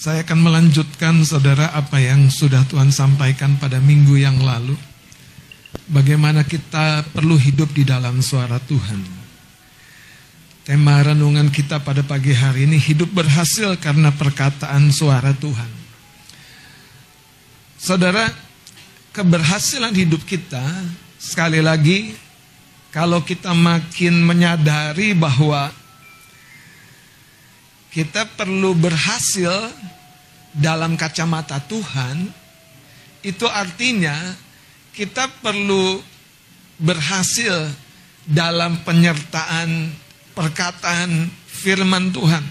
Saya 0.00 0.24
akan 0.24 0.48
melanjutkan 0.48 1.20
saudara 1.28 1.76
apa 1.76 2.00
yang 2.00 2.32
sudah 2.32 2.64
Tuhan 2.64 2.88
sampaikan 2.88 3.60
pada 3.60 3.84
minggu 3.84 4.16
yang 4.16 4.40
lalu. 4.40 4.72
Bagaimana 5.92 6.40
kita 6.40 7.04
perlu 7.12 7.36
hidup 7.36 7.68
di 7.76 7.84
dalam 7.84 8.24
suara 8.24 8.56
Tuhan. 8.64 8.96
Tema 10.64 11.04
renungan 11.04 11.52
kita 11.52 11.84
pada 11.84 12.00
pagi 12.00 12.32
hari 12.32 12.64
ini 12.64 12.80
hidup 12.80 13.12
berhasil 13.12 13.76
karena 13.76 14.08
perkataan 14.08 14.88
suara 14.88 15.36
Tuhan. 15.36 15.68
Saudara, 17.76 18.24
keberhasilan 19.12 19.92
hidup 19.92 20.24
kita 20.24 20.64
sekali 21.20 21.60
lagi 21.60 22.16
kalau 22.88 23.20
kita 23.20 23.52
makin 23.52 24.24
menyadari 24.24 25.12
bahwa 25.12 25.68
kita 27.90 28.26
perlu 28.38 28.74
berhasil 28.78 29.50
dalam 30.54 30.94
kacamata 30.94 31.58
Tuhan, 31.66 32.30
itu 33.26 33.46
artinya 33.46 34.14
kita 34.94 35.26
perlu 35.42 35.98
berhasil 36.80 37.68
dalam 38.24 38.80
penyertaan 38.86 39.90
perkataan 40.32 41.28
firman 41.46 42.14
Tuhan. 42.14 42.42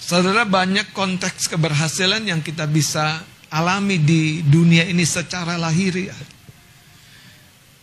Saudara 0.00 0.42
banyak 0.48 0.90
konteks 0.96 1.46
keberhasilan 1.50 2.24
yang 2.26 2.40
kita 2.42 2.66
bisa 2.66 3.22
alami 3.50 3.98
di 4.00 4.42
dunia 4.42 4.86
ini 4.86 5.04
secara 5.04 5.58
lahiriah. 5.58 6.18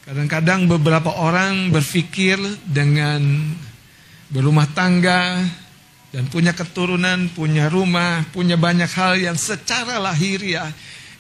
Kadang-kadang 0.08 0.72
beberapa 0.72 1.12
orang 1.20 1.68
berpikir 1.72 2.40
dengan 2.64 3.52
berumah 4.32 4.68
tangga, 4.72 5.44
dan 6.12 6.24
punya 6.32 6.56
keturunan, 6.56 7.28
punya 7.36 7.68
rumah, 7.68 8.24
punya 8.32 8.56
banyak 8.56 8.88
hal 8.96 9.20
yang 9.20 9.36
secara 9.36 10.00
lahiriah 10.00 10.72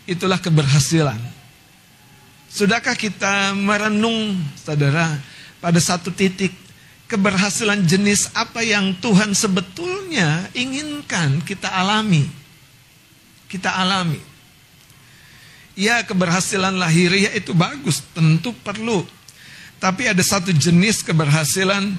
itulah 0.08 0.40
keberhasilan. 0.40 1.20
Sudahkah 2.48 2.96
kita 2.96 3.52
merenung, 3.54 4.40
saudara, 4.56 5.20
pada 5.60 5.78
satu 5.84 6.10
titik 6.16 6.56
keberhasilan 7.12 7.84
jenis 7.84 8.32
apa 8.32 8.64
yang 8.64 8.96
Tuhan 9.04 9.36
sebetulnya 9.36 10.48
inginkan 10.56 11.44
kita 11.44 11.68
alami? 11.68 12.24
Kita 13.52 13.76
alami. 13.76 14.20
Ya, 15.78 16.02
keberhasilan 16.02 16.74
lahiriah 16.74 17.36
itu 17.38 17.54
bagus, 17.54 18.02
tentu 18.16 18.56
perlu. 18.66 19.06
Tapi 19.78 20.10
ada 20.10 20.24
satu 20.26 20.50
jenis 20.50 21.06
keberhasilan 21.06 21.94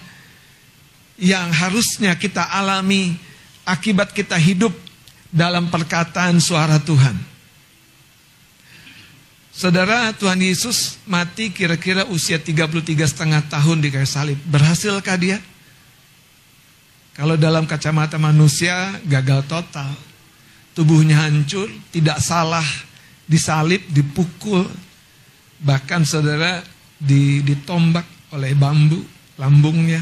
yang 1.18 1.50
harusnya 1.50 2.14
kita 2.14 2.46
alami 2.46 3.18
akibat 3.66 4.14
kita 4.14 4.38
hidup 4.38 4.70
dalam 5.28 5.68
perkataan 5.68 6.38
suara 6.38 6.78
Tuhan. 6.78 7.18
Saudara 9.50 10.14
Tuhan 10.14 10.38
Yesus 10.38 11.02
mati 11.10 11.50
kira-kira 11.50 12.06
usia 12.06 12.38
33 12.38 12.78
setengah 13.10 13.42
tahun 13.50 13.82
di 13.82 13.90
kayu 13.90 14.06
salib. 14.06 14.38
Berhasilkah 14.46 15.18
dia? 15.18 15.42
Kalau 17.18 17.34
dalam 17.34 17.66
kacamata 17.66 18.14
manusia 18.22 18.94
gagal 19.02 19.42
total. 19.50 19.90
Tubuhnya 20.78 21.26
hancur, 21.26 21.66
tidak 21.90 22.22
salah 22.22 22.62
disalib, 23.26 23.82
dipukul. 23.90 24.62
Bahkan 25.58 26.06
saudara 26.06 26.62
ditombak 27.02 28.06
oleh 28.30 28.54
bambu 28.54 29.02
lambungnya 29.34 29.98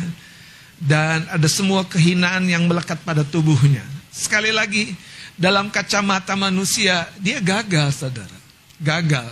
dan 0.77 1.25
ada 1.33 1.49
semua 1.49 1.85
kehinaan 1.89 2.45
yang 2.49 2.69
melekat 2.69 3.01
pada 3.05 3.25
tubuhnya. 3.25 3.85
Sekali 4.13 4.53
lagi, 4.53 4.93
dalam 5.37 5.69
kacamata 5.69 6.37
manusia, 6.37 7.09
dia 7.21 7.41
gagal, 7.41 7.93
saudara. 7.93 8.39
Gagal. 8.81 9.29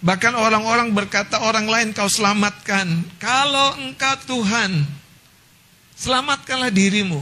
Bahkan 0.00 0.32
orang-orang 0.32 0.90
berkata, 0.94 1.42
orang 1.42 1.66
lain 1.68 1.88
kau 1.92 2.08
selamatkan. 2.08 2.86
Kalau 3.20 3.76
engkau 3.78 4.16
Tuhan, 4.26 4.86
selamatkanlah 5.98 6.72
dirimu. 6.72 7.20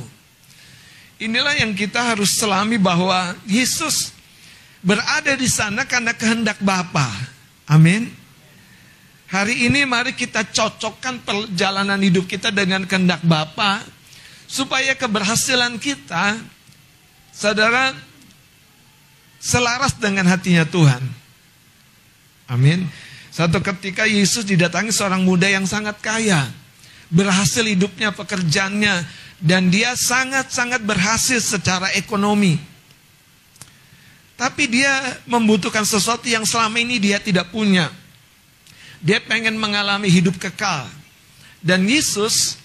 Inilah 1.19 1.59
yang 1.59 1.75
kita 1.75 2.15
harus 2.15 2.39
selami 2.39 2.79
bahwa 2.79 3.35
Yesus 3.43 4.15
berada 4.79 5.35
di 5.35 5.51
sana 5.51 5.83
karena 5.83 6.15
kehendak 6.15 6.63
Bapa. 6.63 7.11
Amin. 7.67 8.18
Hari 9.29 9.69
ini 9.69 9.85
mari 9.85 10.17
kita 10.17 10.41
cocokkan 10.41 11.21
perjalanan 11.21 12.01
hidup 12.01 12.25
kita 12.25 12.49
dengan 12.49 12.89
kehendak 12.89 13.21
Bapa 13.21 13.85
supaya 14.49 14.97
keberhasilan 14.97 15.77
kita 15.77 16.41
saudara 17.29 17.93
selaras 19.37 20.01
dengan 20.01 20.25
hatinya 20.33 20.65
Tuhan. 20.65 21.05
Amin. 22.49 22.89
Satu 23.29 23.61
ketika 23.61 24.09
Yesus 24.09 24.49
didatangi 24.49 24.97
seorang 24.97 25.21
muda 25.23 25.45
yang 25.45 25.69
sangat 25.69 26.01
kaya. 26.01 26.49
Berhasil 27.13 27.63
hidupnya, 27.63 28.17
pekerjaannya. 28.17 29.05
Dan 29.39 29.69
dia 29.69 29.93
sangat-sangat 29.95 30.83
berhasil 30.83 31.39
secara 31.39 31.93
ekonomi. 31.95 32.59
Tapi 34.35 34.65
dia 34.67 35.21
membutuhkan 35.29 35.85
sesuatu 35.85 36.27
yang 36.27 36.43
selama 36.49 36.81
ini 36.81 36.99
dia 36.99 37.21
tidak 37.23 37.53
punya. 37.55 37.93
Dia 38.99 39.23
pengen 39.23 39.55
mengalami 39.59 40.11
hidup 40.11 40.39
kekal. 40.39 40.91
Dan 41.59 41.87
Yesus 41.87 42.59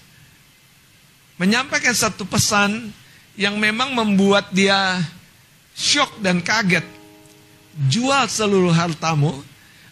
menyampaikan 1.38 1.94
satu 1.94 2.22
pesan 2.26 2.94
yang 3.34 3.58
memang 3.58 3.94
membuat 3.94 4.50
dia 4.54 5.02
syok 5.74 6.22
dan 6.22 6.38
kaget. 6.42 6.86
Jual 7.90 8.30
seluruh 8.30 8.70
hartamu, 8.70 9.42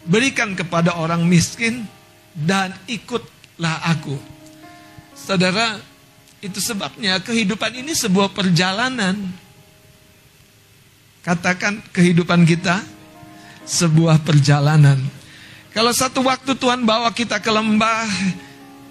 berikan 0.06 0.54
kepada 0.54 0.94
orang 0.94 1.26
miskin, 1.26 1.82
dan 2.30 2.70
ikutlah 2.86 3.82
aku. 3.90 4.14
Saudara, 5.18 5.82
itu 6.42 6.58
sebabnya 6.58 7.18
kehidupan 7.22 7.74
ini 7.74 7.94
sebuah 7.94 8.30
perjalanan. 8.30 9.18
Katakan 11.22 11.78
kehidupan 11.94 12.42
kita 12.46 12.82
sebuah 13.62 14.22
perjalanan. 14.26 15.21
Kalau 15.72 15.92
satu 15.96 16.20
waktu 16.20 16.52
Tuhan 16.52 16.84
bawa 16.84 17.08
kita 17.16 17.40
ke 17.40 17.48
lembah, 17.48 18.04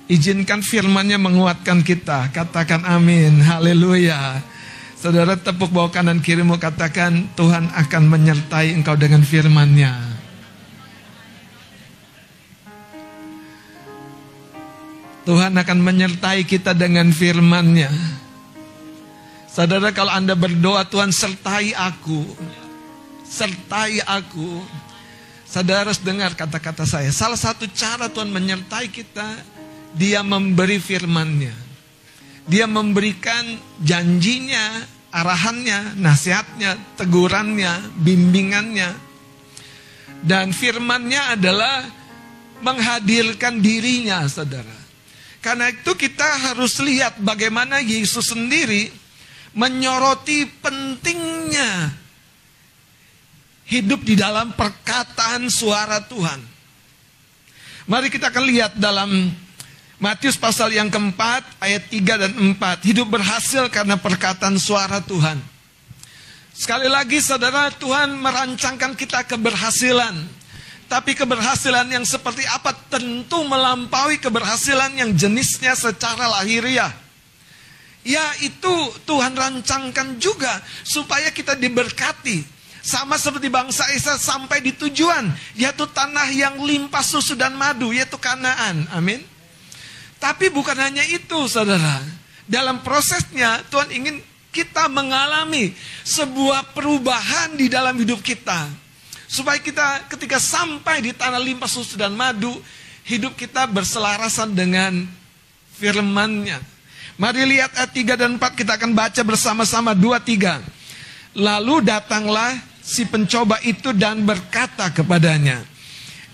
izinkan 0.10 0.66
firman-Nya 0.66 1.22
menguatkan 1.22 1.86
kita. 1.86 2.34
Katakan 2.34 2.82
amin. 2.90 3.38
Haleluya. 3.38 4.42
Saudara 4.98 5.38
tepuk 5.38 5.70
bawah 5.70 5.94
kanan 5.94 6.22
kirimu 6.22 6.58
katakan 6.58 7.30
Tuhan 7.38 7.70
akan 7.74 8.04
menyertai 8.06 8.74
engkau 8.74 8.98
dengan 8.98 9.22
firman-Nya. 9.22 9.94
Tuhan 15.22 15.54
akan 15.54 15.80
menyertai 15.86 16.50
kita 16.50 16.74
dengan 16.74 17.14
firman-Nya. 17.14 17.94
Saudara 19.46 19.94
kalau 19.94 20.10
Anda 20.10 20.34
berdoa 20.34 20.82
Tuhan 20.90 21.14
sertai 21.14 21.78
aku. 21.78 22.26
Sertai 23.22 24.02
aku. 24.02 24.66
Saudara 25.52 25.84
harus 25.84 26.00
dengar 26.00 26.32
kata-kata 26.32 26.88
saya. 26.88 27.12
Salah 27.12 27.36
satu 27.36 27.68
cara 27.76 28.08
Tuhan 28.08 28.32
menyertai 28.32 28.88
kita, 28.88 29.36
dia 29.92 30.24
memberi 30.24 30.80
firman-Nya. 30.80 31.52
Dia 32.48 32.72
memberikan 32.72 33.60
janjinya, 33.84 34.80
arahannya, 35.12 36.00
nasihatnya, 36.00 36.80
tegurannya, 36.96 37.84
bimbingannya. 38.00 38.96
Dan 40.24 40.56
firman-Nya 40.56 41.36
adalah 41.36 41.84
menghadirkan 42.64 43.60
dirinya, 43.60 44.24
saudara. 44.32 44.80
Karena 45.44 45.68
itu 45.68 45.92
kita 46.00 46.48
harus 46.48 46.80
lihat 46.80 47.20
bagaimana 47.20 47.84
Yesus 47.84 48.32
sendiri 48.32 48.88
menyoroti 49.52 50.48
pentingnya 50.64 52.01
hidup 53.72 54.04
di 54.04 54.20
dalam 54.20 54.52
perkataan 54.52 55.48
suara 55.48 56.04
Tuhan. 56.04 56.44
Mari 57.88 58.12
kita 58.12 58.28
akan 58.28 58.44
lihat 58.44 58.76
dalam 58.76 59.32
Matius 60.02 60.36
pasal 60.36 60.76
yang 60.76 60.92
keempat, 60.92 61.46
ayat 61.64 61.88
3 61.88 62.22
dan 62.28 62.34
4. 62.36 62.90
Hidup 62.90 63.08
berhasil 63.08 63.72
karena 63.72 63.96
perkataan 63.96 64.60
suara 64.60 65.00
Tuhan. 65.00 65.40
Sekali 66.52 66.92
lagi 66.92 67.24
saudara, 67.24 67.72
Tuhan 67.72 68.20
merancangkan 68.20 68.98
kita 69.00 69.24
keberhasilan. 69.24 70.20
Tapi 70.92 71.16
keberhasilan 71.16 71.88
yang 71.88 72.04
seperti 72.04 72.44
apa 72.52 72.76
tentu 72.92 73.48
melampaui 73.48 74.20
keberhasilan 74.20 74.92
yang 75.00 75.16
jenisnya 75.16 75.72
secara 75.72 76.28
lahiriah. 76.28 76.92
Ya 78.04 78.26
itu 78.44 78.74
Tuhan 79.08 79.32
rancangkan 79.38 80.20
juga 80.20 80.60
supaya 80.84 81.32
kita 81.32 81.56
diberkati 81.56 82.61
sama 82.82 83.16
seperti 83.22 83.48
bangsa 83.48 83.86
Israel 83.94 84.18
sampai 84.18 84.60
di 84.66 84.74
tujuan, 84.74 85.30
yaitu 85.54 85.86
tanah 85.86 86.28
yang 86.34 86.58
limpah 86.58 87.06
susu 87.06 87.38
dan 87.38 87.54
madu, 87.54 87.94
yaitu 87.94 88.18
Kanaan. 88.18 88.90
Amin. 88.90 89.22
Tapi 90.18 90.50
bukan 90.50 90.78
hanya 90.78 91.06
itu, 91.06 91.46
saudara. 91.46 92.02
Dalam 92.50 92.82
prosesnya 92.82 93.62
Tuhan 93.70 93.90
ingin 93.94 94.18
kita 94.52 94.92
mengalami 94.92 95.72
sebuah 96.04 96.76
perubahan 96.76 97.56
di 97.56 97.72
dalam 97.72 97.96
hidup 97.96 98.20
kita. 98.20 98.68
Supaya 99.32 99.62
kita 99.64 100.12
ketika 100.12 100.42
sampai 100.42 101.00
di 101.00 101.16
tanah 101.16 101.40
limpah 101.40 101.70
susu 101.70 101.96
dan 101.96 102.12
madu, 102.12 102.52
hidup 103.08 103.38
kita 103.40 103.64
berselarasan 103.72 104.52
dengan 104.52 105.08
firman-Nya. 105.80 106.60
Mari 107.16 107.46
lihat 107.48 107.72
ayat 107.78 107.92
3 107.94 108.20
dan 108.20 108.30
4 108.36 108.60
kita 108.60 108.76
akan 108.76 108.92
baca 108.92 109.22
bersama-sama 109.24 109.96
2 109.96 110.20
3. 110.20 110.60
Lalu 111.38 111.88
datanglah 111.88 112.71
si 112.82 113.06
pencoba 113.06 113.62
itu 113.62 113.94
dan 113.94 114.26
berkata 114.26 114.90
kepadanya, 114.90 115.62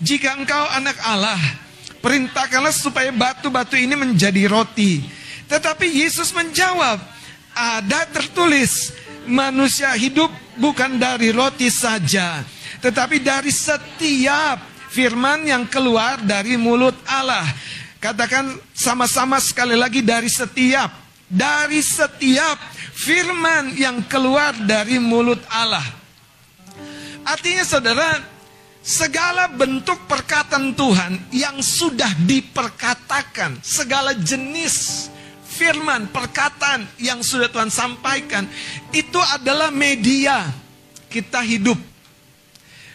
"Jika 0.00 0.34
engkau 0.34 0.64
anak 0.74 0.96
Allah, 1.04 1.38
perintahkanlah 2.00 2.72
supaya 2.72 3.12
batu-batu 3.12 3.76
ini 3.76 3.94
menjadi 3.94 4.48
roti." 4.48 5.04
Tetapi 5.48 5.86
Yesus 5.88 6.32
menjawab, 6.32 6.98
"Ada 7.52 8.08
tertulis, 8.10 8.92
manusia 9.28 9.92
hidup 9.94 10.32
bukan 10.56 10.96
dari 10.96 11.32
roti 11.32 11.68
saja, 11.68 12.44
tetapi 12.80 13.20
dari 13.20 13.52
setiap 13.52 14.60
firman 14.88 15.44
yang 15.44 15.64
keluar 15.68 16.20
dari 16.24 16.56
mulut 16.56 16.96
Allah." 17.04 17.44
Katakan 17.98 18.54
sama-sama 18.72 19.42
sekali 19.42 19.74
lagi 19.74 20.06
dari 20.06 20.30
setiap 20.30 21.08
dari 21.28 21.84
setiap 21.84 22.56
firman 22.96 23.76
yang 23.76 24.00
keluar 24.08 24.56
dari 24.64 24.96
mulut 24.96 25.42
Allah. 25.52 25.97
Artinya 27.28 27.60
saudara, 27.60 28.24
segala 28.80 29.52
bentuk 29.52 30.00
perkataan 30.08 30.72
Tuhan 30.72 31.28
yang 31.28 31.60
sudah 31.60 32.08
diperkatakan, 32.24 33.60
segala 33.60 34.16
jenis 34.16 35.06
firman, 35.44 36.08
perkataan 36.08 36.88
yang 36.96 37.20
sudah 37.20 37.52
Tuhan 37.52 37.68
sampaikan, 37.68 38.48
itu 38.96 39.20
adalah 39.20 39.68
media 39.68 40.48
kita 41.12 41.44
hidup. 41.44 41.76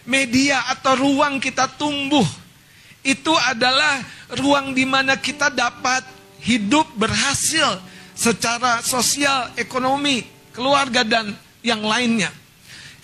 Media 0.02 0.66
atau 0.66 0.98
ruang 0.98 1.38
kita 1.38 1.70
tumbuh. 1.78 2.26
Itu 3.06 3.38
adalah 3.38 4.02
ruang 4.34 4.74
di 4.74 4.82
mana 4.82 5.14
kita 5.14 5.46
dapat 5.46 6.02
hidup 6.42 6.90
berhasil 6.98 7.78
secara 8.18 8.82
sosial, 8.82 9.54
ekonomi, 9.54 10.26
keluarga 10.50 11.06
dan 11.06 11.38
yang 11.62 11.86
lainnya. 11.86 12.43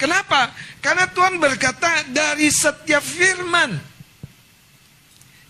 Kenapa? 0.00 0.49
Karena 0.81 1.05
Tuhan 1.12 1.37
berkata 1.37 2.08
dari 2.08 2.49
setiap 2.49 3.05
firman 3.05 3.76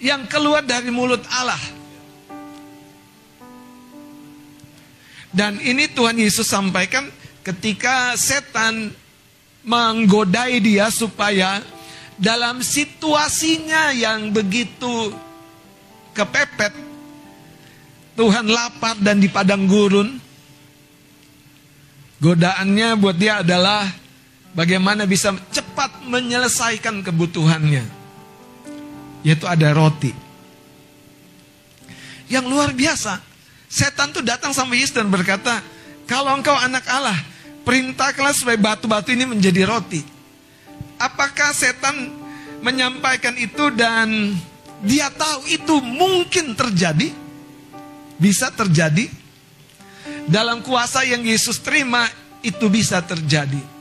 yang 0.02 0.26
keluar 0.26 0.67
dari 0.67 0.91
mulut 0.91 1.23
Allah. 1.31 1.62
Dan 5.31 5.62
ini 5.62 5.87
Tuhan 5.87 6.19
Yesus 6.19 6.50
sampaikan 6.50 7.06
ketika 7.47 8.19
setan 8.19 8.91
menggodai 9.62 10.58
dia 10.58 10.91
supaya 10.91 11.62
dalam 12.19 12.58
situasinya 12.58 13.94
yang 13.94 14.35
begitu 14.35 15.14
kepepet, 16.11 16.75
Tuhan 18.19 18.50
lapar 18.50 18.99
dan 18.99 19.23
di 19.23 19.31
padang 19.31 19.70
gurun, 19.70 20.19
godaannya 22.19 22.99
buat 22.99 23.14
dia 23.14 23.46
adalah 23.46 23.87
bagaimana 24.55 25.06
bisa 25.06 25.35
cepat 25.50 26.02
menyelesaikan 26.06 27.02
kebutuhannya, 27.06 27.85
yaitu 29.23 29.47
ada 29.47 29.70
roti. 29.75 30.12
Yang 32.31 32.47
luar 32.47 32.70
biasa, 32.70 33.19
setan 33.67 34.14
tuh 34.14 34.23
datang 34.23 34.55
sama 34.55 34.79
Yesus 34.79 34.94
dan 34.94 35.11
berkata, 35.11 35.62
kalau 36.06 36.35
engkau 36.35 36.55
anak 36.55 36.87
Allah, 36.87 37.19
perintahkanlah 37.67 38.35
supaya 38.35 38.58
batu-batu 38.58 39.11
ini 39.14 39.26
menjadi 39.26 39.67
roti. 39.67 40.02
Apakah 41.00 41.50
setan 41.50 42.12
menyampaikan 42.61 43.35
itu 43.35 43.73
dan 43.75 44.37
dia 44.85 45.11
tahu 45.11 45.49
itu 45.49 45.75
mungkin 45.81 46.55
terjadi? 46.55 47.11
Bisa 48.20 48.53
terjadi. 48.53 49.08
Dalam 50.29 50.61
kuasa 50.61 51.03
yang 51.03 51.25
Yesus 51.25 51.58
terima, 51.58 52.06
itu 52.44 52.69
bisa 52.69 53.00
terjadi. 53.03 53.80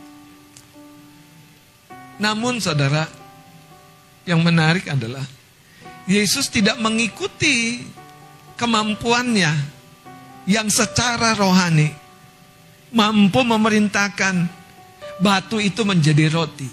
Namun 2.19 2.59
saudara, 2.59 3.07
yang 4.27 4.43
menarik 4.43 4.91
adalah 4.91 5.23
Yesus 6.05 6.51
tidak 6.51 6.77
mengikuti 6.77 7.81
kemampuannya 8.59 9.51
yang 10.45 10.67
secara 10.67 11.33
rohani 11.33 11.89
mampu 12.91 13.41
memerintahkan 13.45 14.49
batu 15.21 15.61
itu 15.61 15.85
menjadi 15.85 16.27
roti. 16.33 16.67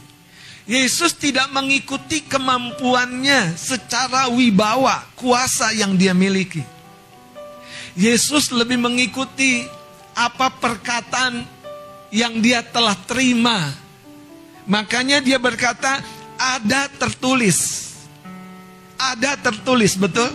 Yesus 0.67 1.15
tidak 1.15 1.47
mengikuti 1.55 2.27
kemampuannya 2.27 3.55
secara 3.55 4.27
wibawa, 4.27 5.07
kuasa 5.15 5.71
yang 5.71 5.95
dia 5.95 6.11
miliki. 6.11 6.59
Yesus 7.95 8.51
lebih 8.51 8.83
mengikuti 8.83 9.63
apa 10.19 10.51
perkataan 10.59 11.47
yang 12.11 12.43
dia 12.43 12.67
telah 12.67 12.99
terima. 13.07 13.86
Makanya 14.67 15.23
dia 15.23 15.39
berkata, 15.39 16.03
ada 16.35 16.91
tertulis. 16.91 17.87
Ada 18.99 19.39
tertulis, 19.39 19.95
betul? 19.95 20.29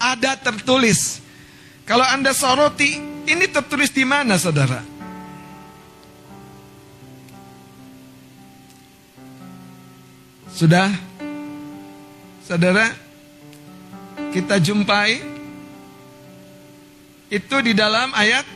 Ada 0.00 0.40
tertulis. 0.40 1.20
Kalau 1.84 2.02
Anda 2.02 2.32
soroti, 2.32 2.96
ini 3.28 3.46
tertulis 3.46 3.92
di 3.92 4.02
mana 4.08 4.40
saudara? 4.40 4.80
Sudah? 10.56 10.88
Saudara, 12.48 12.88
kita 14.32 14.56
jumpai 14.56 15.20
itu 17.28 17.56
di 17.60 17.76
dalam 17.76 18.14
ayat 18.16 18.55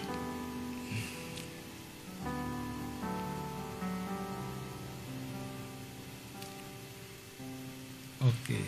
Oke. 8.31 8.61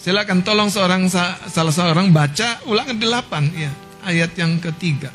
Silakan 0.00 0.40
tolong 0.40 0.72
seorang 0.72 1.08
salah 1.12 1.72
seorang 1.72 2.08
baca 2.12 2.64
ulangan 2.68 2.96
delapan 2.96 3.44
ya, 3.52 3.72
ayat 4.04 4.32
yang 4.36 4.56
ketiga. 4.60 5.12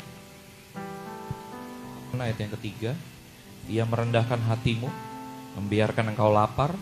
Ayat 2.20 2.36
yang 2.36 2.52
ketiga, 2.58 2.92
ia 3.70 3.82
merendahkan 3.88 4.38
hatimu 4.44 5.10
membiarkan 5.58 6.14
engkau 6.14 6.30
lapar, 6.30 6.74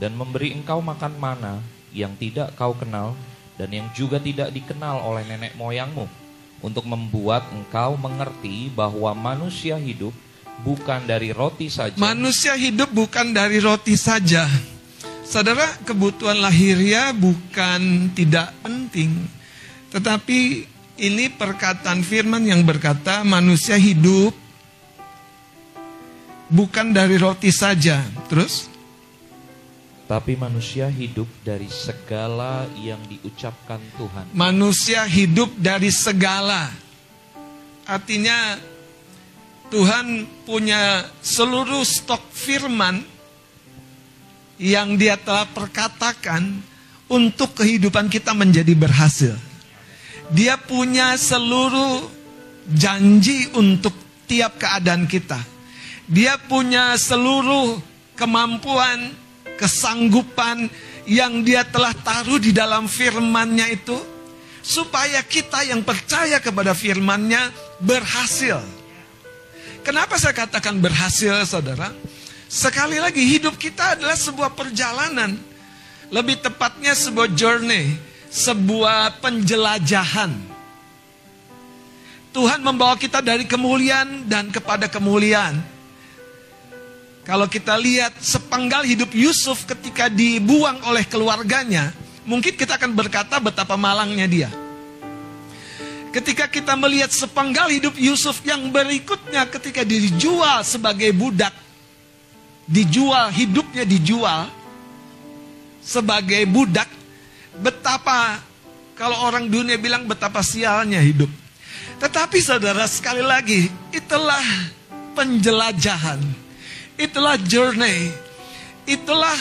dan 0.00 0.16
memberi 0.16 0.56
engkau 0.56 0.80
makan 0.80 1.14
mana 1.20 1.60
yang 1.92 2.16
tidak 2.16 2.56
kau 2.56 2.72
kenal 2.74 3.14
dan 3.60 3.68
yang 3.68 3.86
juga 3.92 4.16
tidak 4.16 4.50
dikenal 4.50 5.04
oleh 5.04 5.22
nenek 5.28 5.52
moyangmu, 5.54 6.08
untuk 6.64 6.88
membuat 6.88 7.44
engkau 7.52 7.94
mengerti 8.00 8.72
bahwa 8.72 9.12
manusia 9.12 9.76
hidup 9.76 10.10
bukan 10.64 11.04
dari 11.04 11.30
roti 11.30 11.68
saja. 11.68 11.94
Manusia 12.00 12.56
hidup 12.56 12.88
bukan 12.90 13.36
dari 13.36 13.60
roti 13.60 13.94
saja. 13.94 14.48
Saudara, 15.22 15.64
kebutuhan 15.86 16.42
lahiriah 16.42 17.14
bukan 17.14 18.10
tidak 18.10 18.50
penting, 18.60 19.14
tetapi 19.94 20.66
ini 20.98 21.30
perkataan 21.30 22.02
firman 22.02 22.42
yang 22.42 22.66
berkata 22.66 23.22
manusia 23.22 23.78
hidup 23.78 24.34
bukan 26.50 26.92
dari 26.92 27.16
roti 27.16 27.48
saja. 27.54 28.02
Terus? 28.26 28.68
Tapi 30.10 30.36
manusia 30.36 30.92
hidup 30.92 31.30
dari 31.40 31.70
segala 31.72 32.68
yang 32.76 33.00
diucapkan 33.08 33.80
Tuhan. 33.96 34.36
Manusia 34.36 35.08
hidup 35.08 35.54
dari 35.56 35.88
segala. 35.88 36.68
Artinya 37.88 38.60
Tuhan 39.72 40.28
punya 40.44 41.08
seluruh 41.24 41.80
stok 41.80 42.20
firman 42.28 43.11
yang 44.62 44.94
dia 44.94 45.18
telah 45.18 45.50
perkatakan 45.50 46.62
untuk 47.10 47.58
kehidupan 47.58 48.06
kita 48.06 48.30
menjadi 48.30 48.78
berhasil. 48.78 49.34
Dia 50.30 50.54
punya 50.54 51.18
seluruh 51.18 52.06
janji 52.70 53.50
untuk 53.58 53.90
tiap 54.30 54.62
keadaan 54.62 55.10
kita. 55.10 55.42
Dia 56.06 56.38
punya 56.38 56.94
seluruh 56.94 57.82
kemampuan, 58.14 59.10
kesanggupan 59.58 60.70
yang 61.10 61.42
dia 61.42 61.66
telah 61.66 61.90
taruh 61.98 62.38
di 62.38 62.54
dalam 62.54 62.86
firmannya 62.86 63.66
itu. 63.74 63.98
Supaya 64.62 65.26
kita 65.26 65.66
yang 65.66 65.82
percaya 65.82 66.38
kepada 66.38 66.70
firmannya 66.70 67.50
berhasil. 67.82 68.62
Kenapa 69.82 70.14
saya 70.22 70.38
katakan 70.38 70.78
berhasil 70.78 71.42
saudara? 71.42 71.90
Sekali 72.52 73.00
lagi 73.00 73.24
hidup 73.24 73.56
kita 73.56 73.96
adalah 73.96 74.12
sebuah 74.12 74.52
perjalanan. 74.52 75.40
Lebih 76.12 76.44
tepatnya 76.44 76.92
sebuah 76.92 77.32
journey, 77.32 77.96
sebuah 78.28 79.24
penjelajahan. 79.24 80.36
Tuhan 82.36 82.60
membawa 82.60 83.00
kita 83.00 83.24
dari 83.24 83.48
kemuliaan 83.48 84.28
dan 84.28 84.52
kepada 84.52 84.84
kemuliaan. 84.84 85.64
Kalau 87.24 87.48
kita 87.48 87.72
lihat 87.80 88.20
sepenggal 88.20 88.84
hidup 88.84 89.16
Yusuf 89.16 89.64
ketika 89.64 90.12
dibuang 90.12 90.76
oleh 90.84 91.08
keluarganya, 91.08 91.96
mungkin 92.28 92.52
kita 92.52 92.76
akan 92.76 92.92
berkata 92.92 93.40
betapa 93.40 93.80
malangnya 93.80 94.28
dia. 94.28 94.50
Ketika 96.12 96.52
kita 96.52 96.76
melihat 96.76 97.08
sepenggal 97.08 97.72
hidup 97.72 97.96
Yusuf 97.96 98.44
yang 98.44 98.68
berikutnya 98.68 99.48
ketika 99.48 99.80
dijual 99.88 100.60
sebagai 100.60 101.08
budak, 101.16 101.61
dijual 102.66 103.30
hidupnya 103.34 103.82
dijual 103.82 104.48
sebagai 105.82 106.46
budak, 106.46 106.86
betapa 107.58 108.38
kalau 108.94 109.18
orang 109.26 109.50
dunia 109.50 109.74
bilang 109.76 110.06
betapa 110.06 110.40
sialnya 110.46 111.02
hidup. 111.02 111.28
Tetapi 111.98 112.38
saudara 112.42 112.86
sekali 112.86 113.22
lagi, 113.22 113.70
itulah 113.94 114.42
penjelajahan. 115.14 116.18
Itulah 116.98 117.38
journey. 117.42 118.10
Itulah 118.86 119.38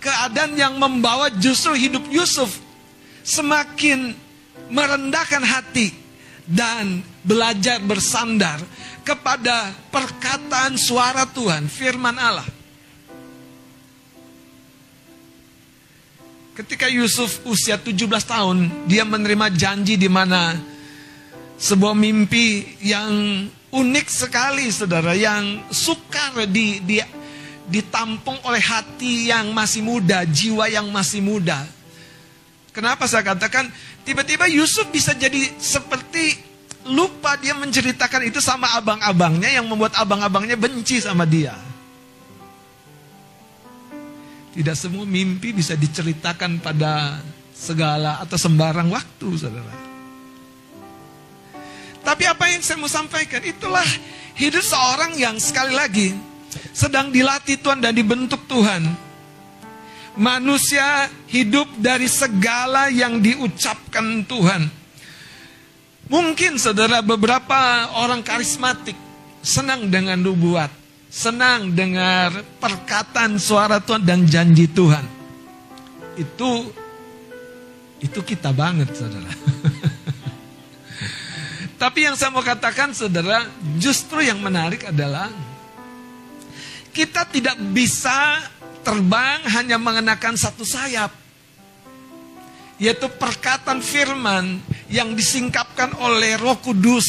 keadaan 0.00 0.56
yang 0.56 0.76
membawa 0.76 1.32
justru 1.32 1.72
hidup 1.76 2.04
Yusuf 2.12 2.60
semakin 3.24 4.12
merendahkan 4.68 5.40
hati 5.40 5.92
dan 6.44 7.00
belajar 7.24 7.80
bersandar 7.80 8.60
kepada 9.06 9.72
perkataan 9.88 10.76
suara 10.76 11.24
Tuhan, 11.28 11.70
firman 11.70 12.18
Allah. 12.18 12.61
Ketika 16.52 16.84
Yusuf 16.84 17.40
usia 17.48 17.80
17 17.80 17.96
tahun, 18.28 18.68
dia 18.84 19.08
menerima 19.08 19.48
janji 19.56 19.96
di 19.96 20.04
mana 20.04 20.52
sebuah 21.56 21.96
mimpi 21.96 22.76
yang 22.84 23.08
unik 23.72 24.06
sekali 24.12 24.68
saudara 24.68 25.16
yang 25.16 25.64
sukar 25.72 26.44
di, 26.44 26.76
di 26.84 27.00
ditampung 27.72 28.36
oleh 28.44 28.60
hati 28.60 29.32
yang 29.32 29.48
masih 29.56 29.80
muda, 29.80 30.28
jiwa 30.28 30.68
yang 30.68 30.92
masih 30.92 31.24
muda. 31.24 31.64
Kenapa 32.76 33.08
saya 33.08 33.24
katakan 33.24 33.72
tiba-tiba 34.04 34.44
Yusuf 34.52 34.92
bisa 34.92 35.16
jadi 35.16 35.56
seperti 35.56 36.36
lupa 36.92 37.40
dia 37.40 37.56
menceritakan 37.56 38.28
itu 38.28 38.44
sama 38.44 38.76
abang-abangnya 38.76 39.56
yang 39.56 39.64
membuat 39.64 39.96
abang-abangnya 39.96 40.60
benci 40.60 41.00
sama 41.00 41.24
dia. 41.24 41.71
Tidak 44.52 44.76
semua 44.76 45.08
mimpi 45.08 45.56
bisa 45.56 45.72
diceritakan 45.72 46.60
pada 46.60 47.24
segala 47.56 48.20
atau 48.20 48.36
sembarang 48.36 48.92
waktu, 48.92 49.28
saudara. 49.40 49.74
Tapi 52.02 52.24
apa 52.26 52.44
yang 52.50 52.60
saya 52.60 52.76
mau 52.82 52.90
sampaikan 52.90 53.40
itulah 53.46 53.86
hidup 54.34 54.60
seorang 54.60 55.14
yang 55.16 55.38
sekali 55.38 55.72
lagi 55.72 56.08
sedang 56.74 57.08
dilatih 57.14 57.62
Tuhan 57.62 57.80
dan 57.80 57.94
dibentuk 57.94 58.44
Tuhan. 58.50 58.82
Manusia 60.12 61.08
hidup 61.32 61.72
dari 61.80 62.04
segala 62.04 62.92
yang 62.92 63.22
diucapkan 63.24 64.28
Tuhan. 64.28 64.68
Mungkin 66.12 66.60
saudara 66.60 67.00
beberapa 67.00 67.88
orang 67.96 68.20
karismatik 68.20 68.98
senang 69.40 69.88
dengan 69.88 70.20
nubuat, 70.20 70.68
senang 71.12 71.76
dengar 71.76 72.32
perkataan 72.56 73.36
suara 73.36 73.84
Tuhan 73.84 74.00
dan 74.00 74.24
janji 74.24 74.64
Tuhan. 74.64 75.04
Itu 76.16 76.72
itu 78.00 78.20
kita 78.24 78.48
banget 78.56 78.96
saudara. 78.96 79.28
Tapi 81.82 81.98
yang 82.08 82.16
saya 82.16 82.32
mau 82.32 82.40
katakan 82.40 82.96
saudara, 82.96 83.44
justru 83.76 84.24
yang 84.24 84.40
menarik 84.40 84.88
adalah 84.88 85.28
kita 86.96 87.28
tidak 87.28 87.60
bisa 87.76 88.40
terbang 88.80 89.44
hanya 89.52 89.76
mengenakan 89.76 90.32
satu 90.34 90.64
sayap. 90.64 91.12
Yaitu 92.80 93.06
perkataan 93.14 93.78
firman 93.78 94.58
yang 94.90 95.14
disingkapkan 95.14 95.94
oleh 96.02 96.34
roh 96.40 96.58
kudus 96.58 97.06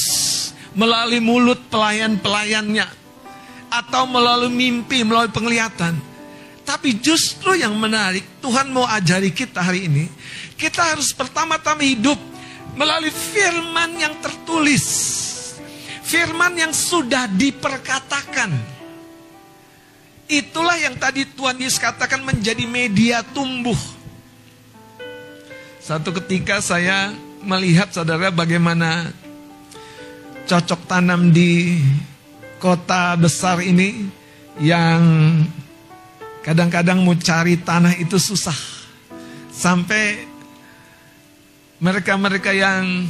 melalui 0.78 1.18
mulut 1.18 1.58
pelayan-pelayannya. 1.74 3.03
Atau 3.74 4.06
melalui 4.06 4.54
mimpi, 4.54 5.02
melalui 5.02 5.34
penglihatan. 5.34 5.98
Tapi 6.64 7.02
justru 7.02 7.58
yang 7.58 7.74
menarik, 7.74 8.22
Tuhan 8.40 8.70
mau 8.70 8.86
ajari 8.86 9.34
kita 9.34 9.60
hari 9.66 9.90
ini. 9.90 10.06
Kita 10.54 10.94
harus 10.94 11.12
pertama-tama 11.12 11.82
hidup 11.82 12.16
melalui 12.78 13.12
firman 13.12 13.98
yang 13.98 14.16
tertulis, 14.22 14.86
firman 16.06 16.54
yang 16.54 16.72
sudah 16.72 17.28
diperkatakan. 17.28 18.54
Itulah 20.30 20.80
yang 20.80 20.96
tadi 20.96 21.28
Tuhan 21.28 21.60
Yesus 21.60 21.78
katakan 21.78 22.24
menjadi 22.24 22.64
media 22.64 23.22
tumbuh. 23.22 23.78
Satu 25.84 26.16
ketika 26.16 26.64
saya 26.64 27.12
melihat 27.44 27.92
saudara 27.92 28.32
bagaimana 28.32 29.12
cocok 30.48 30.88
tanam 30.88 31.36
di 31.36 31.84
kota 32.64 33.20
besar 33.20 33.60
ini 33.60 34.08
yang 34.64 35.04
kadang-kadang 36.40 37.04
mau 37.04 37.12
cari 37.20 37.60
tanah 37.60 38.00
itu 38.00 38.16
susah. 38.16 38.56
Sampai 39.52 40.24
mereka-mereka 41.84 42.56
yang 42.56 43.04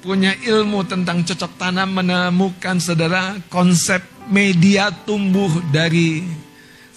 punya 0.00 0.32
ilmu 0.40 0.88
tentang 0.88 1.20
cocok 1.28 1.60
tanam 1.60 1.92
menemukan 2.00 2.80
saudara 2.80 3.36
konsep 3.52 4.00
media 4.32 4.88
tumbuh 5.04 5.52
dari 5.68 6.24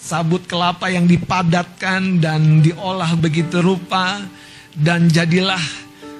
sabut 0.00 0.48
kelapa 0.48 0.88
yang 0.88 1.04
dipadatkan 1.04 2.16
dan 2.16 2.64
diolah 2.64 3.12
begitu 3.20 3.60
rupa 3.60 4.24
dan 4.72 5.12
jadilah 5.12 5.60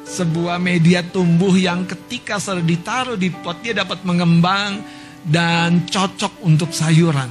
sebuah 0.04 0.60
media 0.60 1.00
tumbuh 1.00 1.56
yang 1.56 1.88
ketika 1.88 2.36
ditaruh 2.60 3.16
di 3.16 3.32
pot 3.32 3.64
dia 3.64 3.72
dapat 3.72 4.04
mengembang 4.04 5.01
dan 5.26 5.86
cocok 5.86 6.42
untuk 6.46 6.74
sayuran, 6.74 7.30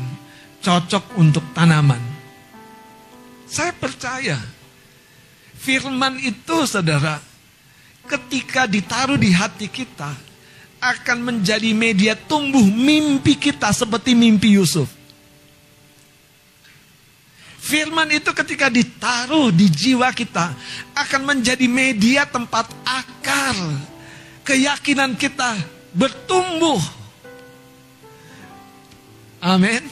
cocok 0.64 1.20
untuk 1.20 1.44
tanaman. 1.52 2.00
Saya 3.52 3.76
percaya 3.76 4.40
Firman 5.62 6.18
itu 6.18 6.66
saudara, 6.66 7.22
ketika 8.10 8.66
ditaruh 8.66 9.14
di 9.14 9.30
hati 9.30 9.70
kita, 9.70 10.10
akan 10.82 11.22
menjadi 11.22 11.70
media 11.78 12.18
tumbuh 12.18 12.66
mimpi 12.66 13.38
kita 13.38 13.70
seperti 13.70 14.18
mimpi 14.18 14.58
Yusuf. 14.58 14.90
Firman 17.62 18.10
itu 18.10 18.34
ketika 18.34 18.74
ditaruh 18.74 19.54
di 19.54 19.70
jiwa 19.70 20.10
kita 20.18 20.50
akan 20.98 21.22
menjadi 21.30 21.70
media 21.70 22.26
tempat 22.26 22.66
akar 22.82 23.54
keyakinan 24.42 25.14
kita 25.14 25.62
bertumbuh. 25.94 26.82
Amin. 29.42 29.84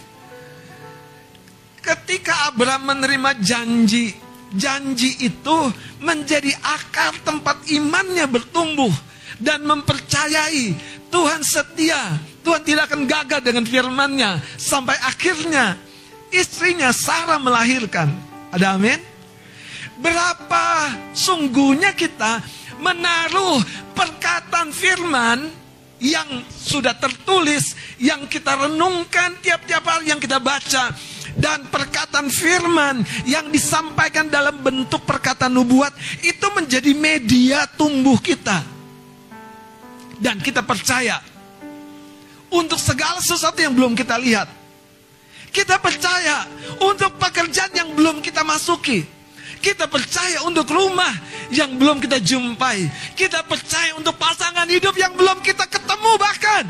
Ketika 1.82 2.54
Abraham 2.54 2.94
menerima 2.94 3.42
janji 3.42 4.14
janji 4.54 5.14
itu 5.22 5.58
menjadi 6.02 6.54
akar 6.62 7.14
tempat 7.22 7.70
imannya 7.70 8.26
bertumbuh 8.26 8.94
dan 9.38 9.62
mempercayai 9.66 10.74
Tuhan 11.10 11.42
setia. 11.46 12.18
Tuhan 12.42 12.62
tidak 12.66 12.90
akan 12.90 13.04
gagal 13.06 13.42
dengan 13.46 13.66
firman-Nya 13.68 14.42
sampai 14.58 14.96
akhirnya 15.06 15.78
istrinya 16.34 16.90
Sarah 16.90 17.38
melahirkan. 17.38 18.10
Ada 18.50 18.80
amin? 18.80 18.98
Berapa 20.00 20.96
sungguhnya 21.12 21.92
kita 21.94 22.40
menaruh 22.80 23.60
perkataan 23.94 24.72
firman 24.72 25.52
yang 26.00 26.44
sudah 26.48 26.96
tertulis, 26.96 27.76
yang 28.00 28.26
kita 28.32 28.56
renungkan 28.56 29.36
tiap-tiap 29.44 29.84
hari 29.84 30.12
yang 30.12 30.20
kita 30.20 30.40
baca 30.40 30.96
dan 31.36 31.68
perkataan 31.68 32.32
firman 32.32 33.04
yang 33.28 33.52
disampaikan 33.52 34.32
dalam 34.32 34.60
bentuk 34.60 35.04
perkataan 35.04 35.52
nubuat 35.52 35.92
itu 36.24 36.48
menjadi 36.56 36.92
media 36.96 37.68
tumbuh 37.76 38.18
kita. 38.20 38.64
Dan 40.20 40.40
kita 40.44 40.64
percaya 40.68 41.24
untuk 42.52 42.76
segala 42.76 43.24
sesuatu 43.24 43.60
yang 43.64 43.72
belum 43.72 43.96
kita 43.96 44.20
lihat. 44.20 44.52
Kita 45.50 45.80
percaya 45.80 46.46
untuk 46.84 47.16
pekerjaan 47.18 47.72
yang 47.74 47.90
belum 47.96 48.20
kita 48.20 48.44
masuki. 48.44 49.19
Kita 49.60 49.92
percaya 49.92 50.40
untuk 50.48 50.72
rumah 50.72 51.12
yang 51.52 51.76
belum 51.76 52.00
kita 52.00 52.24
jumpai. 52.24 52.88
Kita 53.16 53.44
percaya 53.44 53.92
untuk 54.00 54.16
pasangan 54.16 54.66
hidup 54.72 54.96
yang 54.96 55.12
belum 55.20 55.44
kita 55.44 55.68
ketemu 55.68 56.12
bahkan. 56.16 56.66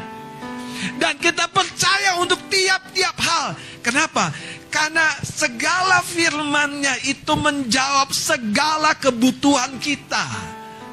Dan 0.98 1.14
kita 1.22 1.46
percaya 1.54 2.18
untuk 2.18 2.42
tiap-tiap 2.50 3.16
hal. 3.20 3.56
Kenapa? 3.86 4.34
Karena 4.74 5.06
segala 5.22 6.02
firmannya 6.02 7.06
itu 7.10 7.34
menjawab 7.38 8.10
segala 8.14 8.98
kebutuhan 8.98 9.78
kita. 9.78 10.26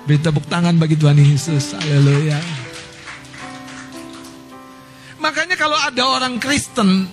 Beri 0.06 0.22
tepuk 0.22 0.46
tangan 0.46 0.76
bagi 0.78 0.94
Tuhan 0.94 1.18
Yesus. 1.18 1.74
Haleluya. 1.74 2.38
Makanya 5.18 5.58
kalau 5.58 5.74
ada 5.74 6.02
orang 6.06 6.38
Kristen 6.38 7.10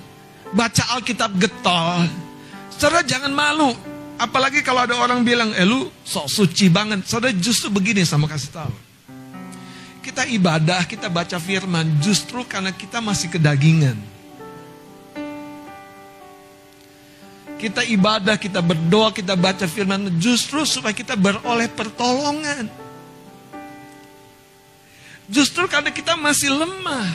baca 0.54 0.84
Alkitab 0.94 1.34
getol, 1.42 2.06
saudara 2.70 3.02
jangan 3.02 3.34
malu. 3.34 3.93
Apalagi 4.17 4.62
kalau 4.62 4.86
ada 4.86 4.93
orang 4.93 5.25
bilang, 5.25 5.51
eh 5.58 5.65
lu 5.65 5.89
sok 6.05 6.29
suci 6.29 6.70
banget. 6.70 7.05
Saudara 7.10 7.34
justru 7.34 7.74
begini 7.74 8.05
sama 8.05 8.29
kasih 8.29 8.51
tahu. 8.53 8.75
Kita 10.03 10.27
ibadah, 10.27 10.84
kita 10.84 11.08
baca 11.08 11.39
firman 11.39 11.98
justru 12.03 12.43
karena 12.43 12.75
kita 12.75 13.00
masih 13.00 13.32
kedagingan. 13.32 13.96
Kita 17.55 17.79
ibadah, 17.88 18.36
kita 18.36 18.60
berdoa, 18.60 19.15
kita 19.15 19.39
baca 19.39 19.63
firman 19.63 20.20
justru 20.20 20.67
supaya 20.67 20.91
kita 20.91 21.15
beroleh 21.15 21.72
pertolongan. 21.72 22.67
Justru 25.32 25.63
karena 25.72 25.88
kita 25.96 26.20
masih 26.20 26.51
lemah. 26.51 27.08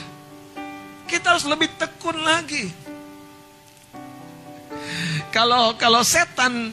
Kita 1.05 1.37
harus 1.37 1.45
lebih 1.45 1.69
tekun 1.77 2.17
lagi. 2.25 2.73
Kalau 5.29 5.77
kalau 5.77 6.01
setan 6.01 6.73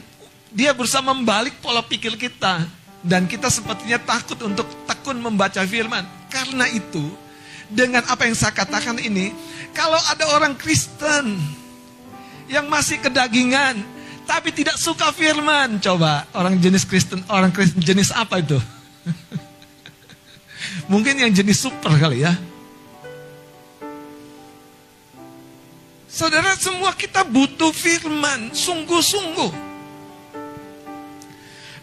dia 0.56 0.72
berusaha 0.72 1.04
membalik 1.04 1.60
pola 1.60 1.84
pikir 1.84 2.16
kita 2.16 2.64
dan 3.04 3.28
kita 3.28 3.52
sepertinya 3.52 4.00
takut 4.00 4.40
untuk 4.40 4.64
tekun 4.88 5.20
membaca 5.20 5.60
firman. 5.68 6.00
Karena 6.32 6.64
itu, 6.72 7.12
dengan 7.68 8.00
apa 8.08 8.24
yang 8.24 8.32
saya 8.32 8.56
katakan 8.56 8.96
ini, 8.96 9.36
kalau 9.76 10.00
ada 10.08 10.32
orang 10.32 10.56
Kristen 10.56 11.36
yang 12.48 12.72
masih 12.72 12.96
kedagingan 13.04 13.84
tapi 14.24 14.50
tidak 14.50 14.80
suka 14.80 15.12
firman. 15.12 15.76
Coba 15.78 16.24
orang 16.32 16.56
jenis 16.56 16.88
Kristen, 16.88 17.20
orang 17.28 17.52
Kristen 17.52 17.84
jenis 17.84 18.08
apa 18.10 18.40
itu? 18.40 18.56
Mungkin 20.90 21.20
yang 21.20 21.30
jenis 21.30 21.68
super 21.68 21.92
kali 22.00 22.24
ya. 22.24 22.32
Saudara 26.08 26.56
semua 26.56 26.96
kita 26.96 27.28
butuh 27.28 27.76
firman, 27.76 28.56
sungguh-sungguh. 28.56 29.75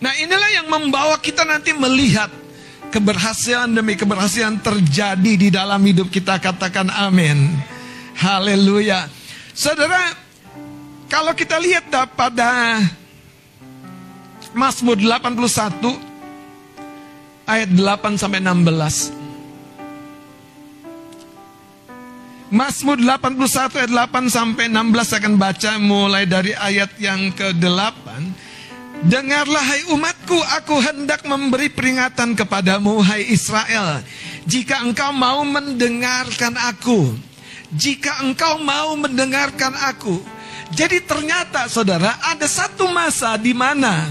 Nah 0.03 0.11
inilah 0.19 0.51
yang 0.51 0.67
membawa 0.67 1.15
kita 1.15 1.47
nanti 1.47 1.71
melihat 1.71 2.27
keberhasilan 2.91 3.71
demi 3.71 3.95
keberhasilan 3.95 4.59
terjadi 4.59 5.33
di 5.39 5.47
dalam 5.47 5.79
hidup 5.79 6.11
kita. 6.11 6.43
Katakan 6.43 6.91
amin. 6.91 7.55
Haleluya. 8.19 9.07
Saudara, 9.55 10.11
kalau 11.07 11.31
kita 11.31 11.55
lihat 11.55 11.87
pada 12.19 12.83
Mazmur 14.51 14.99
81 14.99 15.95
ayat 17.47 17.71
8 17.71 18.19
sampai 18.19 18.43
16. 18.43 19.23
Mazmur 22.51 22.99
81 22.99 23.39
ayat 23.79 23.91
8 24.11 24.27
sampai 24.27 24.67
16 24.67 25.07
saya 25.07 25.19
akan 25.23 25.35
baca 25.39 25.71
mulai 25.79 26.27
dari 26.27 26.51
ayat 26.51 26.91
yang 26.99 27.31
ke-8. 27.31 28.05
Dengarlah 29.03 29.59
hai 29.59 29.83
umatku, 29.91 30.39
aku 30.63 30.79
hendak 30.79 31.27
memberi 31.27 31.67
peringatan 31.67 32.39
kepadamu 32.39 33.03
hai 33.03 33.27
Israel. 33.35 33.99
Jika 34.47 34.79
engkau 34.79 35.11
mau 35.11 35.43
mendengarkan 35.43 36.55
aku, 36.55 37.11
jika 37.75 38.23
engkau 38.23 38.63
mau 38.63 38.95
mendengarkan 38.95 39.75
aku, 39.91 40.23
jadi 40.71 41.03
ternyata 41.03 41.67
saudara 41.67 42.15
ada 42.23 42.47
satu 42.47 42.87
masa 42.95 43.35
di 43.35 43.51
mana 43.51 44.07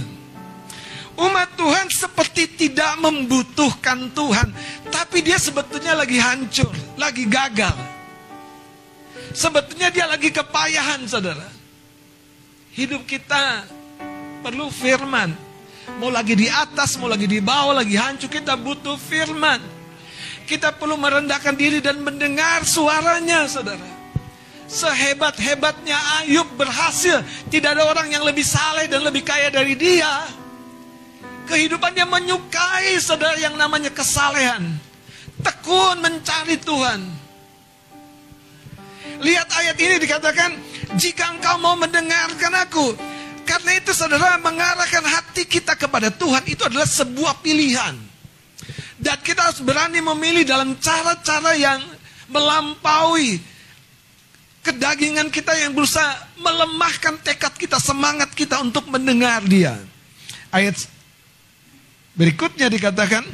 umat 1.16 1.48
Tuhan 1.56 1.88
seperti 1.88 2.68
tidak 2.68 2.92
membutuhkan 3.00 4.12
Tuhan. 4.12 4.48
Tapi 4.92 5.24
dia 5.24 5.40
sebetulnya 5.40 5.96
lagi 5.96 6.20
hancur, 6.20 6.72
lagi 7.00 7.24
gagal. 7.24 7.76
Sebetulnya 9.32 9.88
dia 9.88 10.04
lagi 10.04 10.28
kepayahan 10.28 11.08
saudara. 11.08 11.48
Hidup 12.76 13.04
kita 13.08 13.64
perlu 14.42 14.66
firman. 14.68 15.30
Mau 16.02 16.10
lagi 16.10 16.34
di 16.34 16.50
atas, 16.50 16.98
mau 16.98 17.06
lagi 17.06 17.30
di 17.30 17.38
bawah, 17.38 17.78
lagi 17.78 17.94
hancur, 17.94 18.26
kita 18.26 18.58
butuh 18.58 18.98
firman. 18.98 19.62
Kita 20.42 20.74
perlu 20.74 20.98
merendahkan 20.98 21.54
diri 21.54 21.78
dan 21.78 22.02
mendengar 22.02 22.66
suaranya 22.66 23.46
saudara. 23.46 23.86
Sehebat-hebatnya 24.66 26.22
Ayub 26.22 26.48
berhasil. 26.58 27.22
Tidak 27.46 27.70
ada 27.78 27.86
orang 27.86 28.10
yang 28.10 28.26
lebih 28.26 28.42
saleh 28.42 28.90
dan 28.90 29.06
lebih 29.06 29.22
kaya 29.22 29.48
dari 29.54 29.78
dia. 29.78 30.26
Kehidupannya 31.46 32.06
menyukai 32.08 32.98
saudara 32.98 33.38
yang 33.38 33.54
namanya 33.54 33.94
kesalehan. 33.94 34.76
Tekun 35.42 36.02
mencari 36.02 36.58
Tuhan. 36.58 37.00
Lihat 39.22 39.48
ayat 39.54 39.76
ini 39.78 39.94
dikatakan, 40.02 40.50
jika 40.98 41.30
engkau 41.38 41.58
mau 41.62 41.78
mendengarkan 41.78 42.52
aku. 42.66 43.11
Karena 43.42 43.78
itu 43.78 43.90
saudara 43.92 44.38
mengarahkan 44.38 45.04
hati 45.04 45.44
kita 45.44 45.74
kepada 45.74 46.08
Tuhan 46.08 46.42
itu 46.46 46.62
adalah 46.66 46.86
sebuah 46.86 47.42
pilihan. 47.42 47.94
Dan 49.02 49.18
kita 49.18 49.50
harus 49.50 49.58
berani 49.58 49.98
memilih 49.98 50.46
dalam 50.46 50.78
cara-cara 50.78 51.58
yang 51.58 51.82
melampaui 52.30 53.42
kedagingan 54.62 55.26
kita 55.26 55.50
yang 55.58 55.74
berusaha 55.74 56.30
melemahkan 56.38 57.18
tekad 57.20 57.50
kita, 57.58 57.82
semangat 57.82 58.30
kita 58.32 58.62
untuk 58.62 58.86
mendengar 58.86 59.42
dia. 59.42 59.74
Ayat 60.54 60.78
berikutnya 62.14 62.70
dikatakan, 62.70 63.26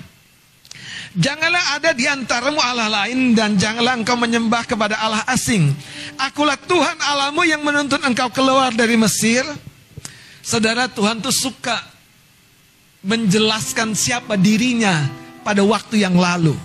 Janganlah 1.16 1.80
ada 1.80 1.90
di 1.96 2.04
antaramu 2.04 2.60
Allah 2.60 2.86
lain 2.86 3.32
dan 3.32 3.56
janganlah 3.56 3.96
engkau 3.96 4.14
menyembah 4.14 4.62
kepada 4.68 5.00
Allah 5.00 5.24
asing. 5.32 5.72
Akulah 6.20 6.54
Tuhan 6.54 7.00
Allahmu 7.00 7.48
yang 7.48 7.64
menuntun 7.64 7.98
engkau 8.04 8.28
keluar 8.28 8.70
dari 8.76 8.94
Mesir. 8.94 9.42
Saudara 10.48 10.88
Tuhan 10.88 11.20
tuh 11.20 11.28
suka 11.28 11.76
menjelaskan 13.04 13.92
siapa 13.92 14.32
dirinya 14.40 15.04
pada 15.44 15.60
waktu 15.60 16.00
yang 16.00 16.16
lalu. 16.16 16.56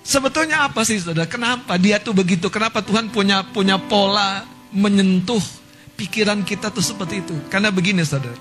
Sebetulnya 0.00 0.64
apa 0.64 0.80
sih 0.88 0.96
saudara? 0.96 1.28
Kenapa 1.28 1.76
dia 1.76 2.00
tuh 2.00 2.16
begitu? 2.16 2.48
Kenapa 2.48 2.80
Tuhan 2.80 3.12
punya 3.12 3.44
punya 3.44 3.76
pola 3.76 4.48
menyentuh 4.72 5.44
pikiran 5.92 6.40
kita 6.40 6.72
tuh 6.72 6.80
seperti 6.80 7.20
itu? 7.20 7.36
Karena 7.52 7.68
begini 7.68 8.00
saudara. 8.00 8.40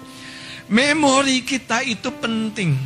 Memori 0.71 1.43
kita 1.43 1.84
itu 1.84 2.15
penting. 2.15 2.80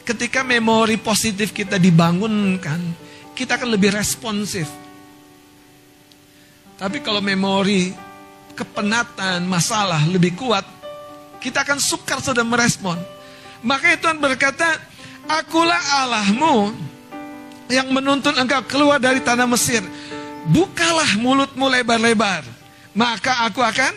Ketika 0.00 0.40
memori 0.40 0.96
positif 0.96 1.52
kita 1.52 1.76
dibangunkan, 1.76 2.80
kita 3.36 3.60
akan 3.60 3.76
lebih 3.76 3.92
responsif. 3.92 4.64
Tapi 6.80 7.04
kalau 7.04 7.20
memori 7.20 8.05
kepenatan, 8.56 9.44
masalah 9.44 10.00
lebih 10.08 10.32
kuat, 10.34 10.64
kita 11.38 11.62
akan 11.62 11.78
sukar 11.78 12.18
sudah 12.24 12.42
merespon. 12.42 12.96
Makanya 13.60 14.00
Tuhan 14.00 14.18
berkata, 14.18 14.66
Akulah 15.28 15.78
Allahmu 16.02 16.72
yang 17.68 17.90
menuntun 17.92 18.34
engkau 18.34 18.62
keluar 18.64 18.96
dari 18.96 19.20
tanah 19.20 19.46
Mesir. 19.46 19.82
Bukalah 20.46 21.18
mulutmu 21.18 21.66
lebar-lebar, 21.66 22.46
maka 22.94 23.44
aku 23.44 23.60
akan. 23.60 23.94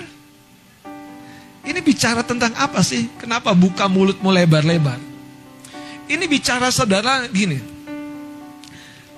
Ini 1.61 1.79
bicara 1.85 2.25
tentang 2.25 2.49
apa 2.57 2.81
sih? 2.81 3.05
Kenapa 3.21 3.53
buka 3.53 3.85
mulutmu 3.85 4.33
lebar-lebar? 4.33 4.97
Ini 6.09 6.25
bicara 6.25 6.73
saudara 6.73 7.29
gini. 7.29 7.61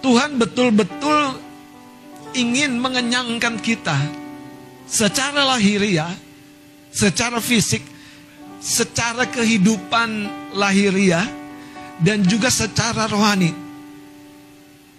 Tuhan 0.04 0.36
betul-betul 0.36 1.40
ingin 2.36 2.76
mengenyangkan 2.76 3.56
kita 3.64 4.21
secara 4.92 5.48
lahiriah, 5.56 6.12
secara 6.92 7.40
fisik, 7.40 7.80
secara 8.60 9.24
kehidupan 9.32 10.28
lahiriah, 10.52 11.24
dan 12.04 12.20
juga 12.28 12.52
secara 12.52 13.08
rohani. 13.08 13.56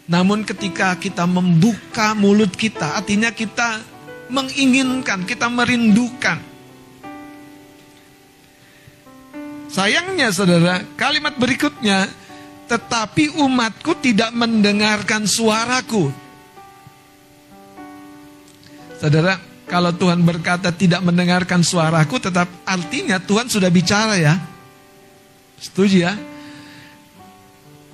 Namun 0.09 0.49
ketika 0.49 0.97
kita 0.97 1.29
membuka 1.29 2.17
mulut 2.17 2.57
kita, 2.57 2.97
artinya 2.97 3.29
kita 3.29 3.85
menginginkan, 4.33 5.29
kita 5.29 5.53
merindukan. 5.53 6.41
Sayangnya 9.69 10.33
saudara, 10.33 10.85
kalimat 10.97 11.37
berikutnya, 11.37 12.09
tetapi 12.69 13.41
umatku 13.41 13.97
tidak 14.01 14.33
mendengarkan 14.37 15.25
suaraku. 15.25 16.13
Saudara, 19.01 19.52
kalau 19.67 19.95
Tuhan 19.95 20.21
berkata 20.27 20.75
tidak 20.75 21.01
mendengarkan 21.07 21.63
suaraku, 21.63 22.19
tetap 22.19 22.51
artinya 22.67 23.23
Tuhan 23.23 23.47
sudah 23.47 23.71
bicara 23.71 24.19
ya. 24.19 24.35
Setuju 25.63 25.97
ya? 26.03 26.15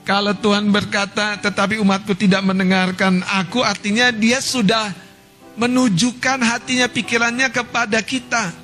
Kalau 0.09 0.33
Tuhan 0.33 0.73
berkata, 0.73 1.37
tetapi 1.37 1.77
umatku 1.85 2.17
tidak 2.17 2.41
mendengarkan 2.41 3.21
aku, 3.29 3.61
artinya 3.61 4.09
dia 4.09 4.41
sudah 4.41 4.89
menunjukkan 5.61 6.41
hatinya, 6.41 6.89
pikirannya 6.89 7.53
kepada 7.53 8.01
kita. 8.01 8.57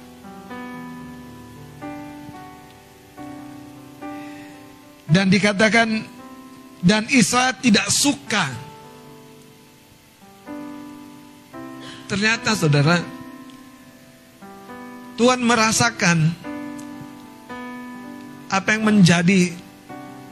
Dan 5.04 5.28
dikatakan, 5.28 6.16
Dan 6.84 7.08
Israel 7.12 7.56
tidak 7.60 7.88
suka. 7.88 8.63
Ternyata 12.04 12.52
saudara, 12.52 13.00
Tuhan 15.16 15.40
merasakan 15.40 16.34
apa 18.52 18.68
yang 18.76 18.84
menjadi 18.84 19.54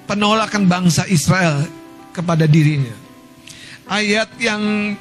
penolakan 0.04 0.68
bangsa 0.68 1.08
Israel 1.08 1.64
kepada 2.12 2.44
dirinya. 2.44 2.92
Ayat 3.88 4.30
yang 4.36 4.94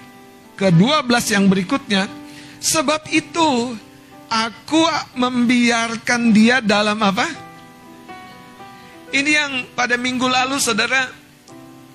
ke-12 0.55 1.23
yang 1.34 1.45
berikutnya, 1.51 2.07
sebab 2.63 3.03
itu 3.12 3.75
aku 4.31 4.81
membiarkan 5.19 6.31
dia 6.31 6.63
dalam 6.63 6.97
apa? 7.03 7.27
Ini 9.12 9.31
yang 9.36 9.53
pada 9.75 9.99
minggu 9.99 10.23
lalu 10.23 10.55
saudara 10.55 11.12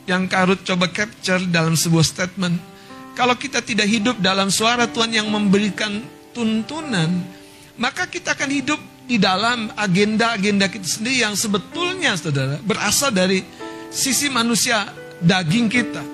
yang 0.05 0.29
Karut 0.29 0.61
coba 0.63 0.93
capture 0.93 1.41
dalam 1.49 1.73
sebuah 1.73 2.05
statement. 2.05 2.76
Kalau 3.17 3.33
kita 3.33 3.65
tidak 3.65 3.89
hidup 3.89 4.21
dalam 4.21 4.53
suara 4.53 4.85
Tuhan 4.85 5.09
yang 5.09 5.33
memberikan 5.33 6.05
tuntunan, 6.37 7.09
maka 7.81 8.05
kita 8.05 8.37
akan 8.37 8.51
hidup 8.53 8.77
di 9.09 9.17
dalam 9.17 9.73
agenda-agenda 9.73 10.69
kita 10.69 10.85
sendiri 10.85 11.25
yang 11.25 11.33
sebetulnya 11.33 12.13
saudara 12.19 12.61
berasal 12.61 13.09
dari 13.09 13.41
sisi 13.89 14.29
manusia 14.29 14.85
daging 15.25 15.73
kita. 15.73 16.05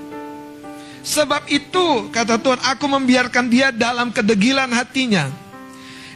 Sebab 1.03 1.51
itu 1.51 2.07
kata 2.15 2.39
Tuhan 2.39 2.63
aku 2.63 2.87
membiarkan 2.87 3.51
dia 3.51 3.75
dalam 3.75 4.15
kedegilan 4.15 4.71
hatinya. 4.71 5.27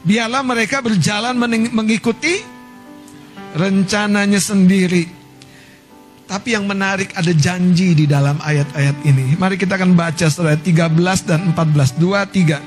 Biarlah 0.06 0.46
mereka 0.46 0.78
berjalan 0.78 1.34
mengikuti 1.74 2.38
rencananya 3.58 4.38
sendiri. 4.38 5.15
Tapi 6.26 6.58
yang 6.58 6.66
menarik 6.66 7.14
ada 7.14 7.30
janji 7.30 7.94
di 7.94 8.10
dalam 8.10 8.42
ayat-ayat 8.42 8.98
ini. 9.06 9.38
Mari 9.38 9.54
kita 9.54 9.78
akan 9.78 9.94
baca 9.94 10.26
saudara 10.26 10.58
13 10.58 10.90
dan 11.22 11.54
14. 11.54 12.02
2, 12.02 12.26
3. 12.26 12.58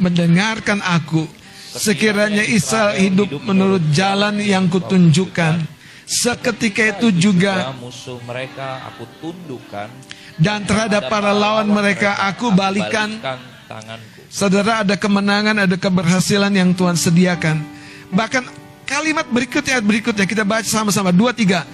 Mendengarkan 0.00 0.80
aku. 0.80 1.28
Sekiranya 1.68 2.48
Israel 2.48 2.96
hidup 2.96 3.44
menurut 3.44 3.92
jalan 3.92 4.40
yang 4.40 4.72
kutunjukkan 4.72 5.76
Seketika 6.08 6.96
itu 6.96 7.12
juga 7.12 7.76
musuh 7.76 8.16
mereka 8.24 8.80
aku 8.88 9.04
tundukkan 9.20 9.92
dan 10.40 10.64
terhadap 10.64 11.12
para 11.12 11.36
lawan 11.36 11.68
mereka 11.68 12.16
aku 12.24 12.48
balikan 12.48 13.20
tanganku. 13.68 14.24
Saudara 14.32 14.80
ada 14.80 14.96
kemenangan, 14.96 15.68
ada 15.68 15.76
keberhasilan 15.76 16.48
yang 16.56 16.72
Tuhan 16.72 16.96
sediakan. 16.96 17.60
Bahkan 18.08 18.40
kalimat 18.88 19.28
berikutnya 19.28 19.84
berikutnya. 19.84 20.24
Kita 20.24 20.48
baca 20.48 20.64
sama-sama. 20.64 21.12
Dua 21.12 21.36
tiga. 21.36 21.68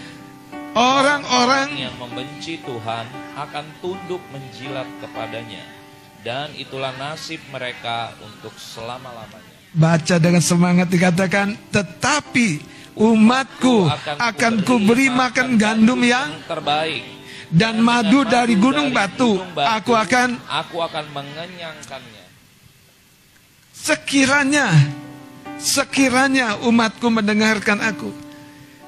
Orang-orang 0.74 1.70
yang 1.78 1.94
membenci 2.02 2.58
Tuhan 2.66 3.06
akan 3.38 3.64
tunduk 3.78 4.18
menjilat 4.34 4.90
kepadanya. 4.98 5.62
Dan 6.26 6.50
itulah 6.58 6.90
nasib 6.98 7.38
mereka 7.54 8.10
untuk 8.26 8.50
selama-lamanya. 8.58 9.54
Baca 9.70 10.16
dengan 10.18 10.42
semangat 10.42 10.90
dikatakan 10.90 11.54
tetapi 11.70 12.58
umatku 12.98 13.86
akan 14.18 14.52
kuberi 14.66 15.10
makan 15.14 15.54
gandum 15.54 16.02
yang 16.02 16.34
terbaik. 16.50 17.14
dan 17.54 17.78
madu 17.78 18.26
dari 18.26 18.58
gunung 18.58 18.90
batu 18.90 19.38
aku 19.54 19.94
akan 19.94 20.42
aku 20.48 20.82
akan 20.82 21.04
mengenyangkannya. 21.14 22.24
Sekiranya 23.70 24.66
sekiranya 25.60 26.60
umatku 26.64 27.08
mendengarkan 27.08 27.80
aku 27.80 28.10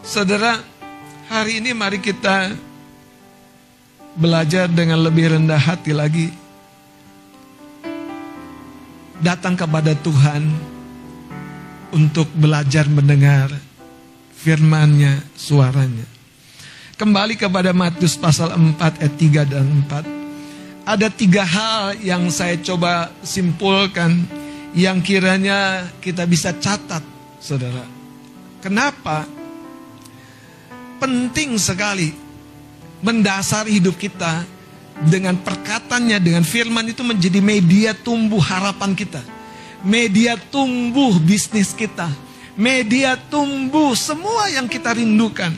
saudara 0.03 0.61
hari 1.31 1.59
ini 1.63 1.75
mari 1.75 1.99
kita 1.99 2.55
belajar 4.17 4.67
dengan 4.71 5.03
lebih 5.05 5.37
rendah 5.37 5.61
hati 5.61 5.93
lagi 5.93 6.29
datang 9.21 9.57
kepada 9.57 9.97
Tuhan 9.97 10.45
untuk 11.95 12.29
belajar 12.37 12.85
mendengar 12.91 13.49
firmannya, 14.37 15.25
suaranya. 15.35 16.07
Kembali 16.97 17.37
kepada 17.37 17.75
Matius 17.77 18.17
pasal 18.17 18.57
4 18.57 19.03
ayat 19.03 19.15
3 19.19 19.53
dan 19.53 19.67
4. 19.91 20.87
Ada 20.87 21.11
tiga 21.11 21.43
hal 21.43 21.99
yang 21.99 22.31
saya 22.31 22.55
coba 22.63 23.11
simpulkan 23.27 24.23
yang 24.77 25.01
kiranya 25.01 25.89
kita 26.05 26.29
bisa 26.29 26.53
catat, 26.53 27.01
saudara. 27.41 27.83
Kenapa? 28.61 29.25
Penting 31.01 31.57
sekali 31.57 32.13
mendasar 33.01 33.65
hidup 33.67 33.97
kita 33.97 34.45
dengan 35.09 35.41
perkataannya, 35.41 36.21
dengan 36.21 36.45
firman 36.45 36.93
itu 36.93 37.01
menjadi 37.01 37.41
media 37.41 37.91
tumbuh 37.97 38.41
harapan 38.41 38.93
kita. 38.93 39.25
Media 39.81 40.37
tumbuh 40.37 41.17
bisnis 41.21 41.73
kita 41.73 42.09
media 42.57 43.21
tumbuh 43.29 43.93
semua 43.93 44.49
yang 44.51 44.67
kita 44.67 44.97
rindukan. 44.97 45.53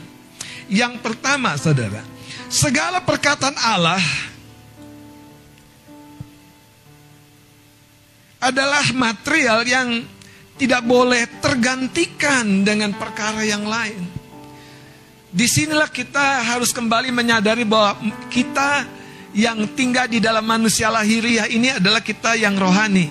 Yang 0.69 1.01
pertama, 1.01 1.55
saudara, 1.57 2.03
segala 2.51 3.01
perkataan 3.01 3.55
Allah 3.57 4.03
adalah 8.39 8.83
material 8.95 9.67
yang 9.67 10.03
tidak 10.59 10.83
boleh 10.83 11.27
tergantikan 11.39 12.63
dengan 12.67 12.95
perkara 12.95 13.43
yang 13.47 13.63
lain. 13.63 14.03
Di 15.29 15.45
sinilah 15.45 15.87
kita 15.87 16.41
harus 16.41 16.73
kembali 16.73 17.13
menyadari 17.13 17.63
bahwa 17.63 17.95
kita 18.33 18.83
yang 19.31 19.61
tinggal 19.77 20.09
di 20.09 20.17
dalam 20.17 20.41
manusia 20.41 20.89
lahiriah 20.89 21.45
ini 21.45 21.77
adalah 21.77 22.01
kita 22.01 22.33
yang 22.33 22.57
rohani. 22.57 23.07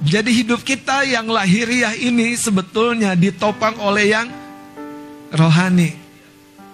Jadi 0.00 0.30
hidup 0.44 0.60
kita 0.64 1.04
yang 1.04 1.28
lahiriah 1.28 1.96
ini 1.96 2.36
sebetulnya 2.36 3.12
ditopang 3.16 3.76
oleh 3.80 4.04
yang 4.12 4.28
rohani. 5.32 5.92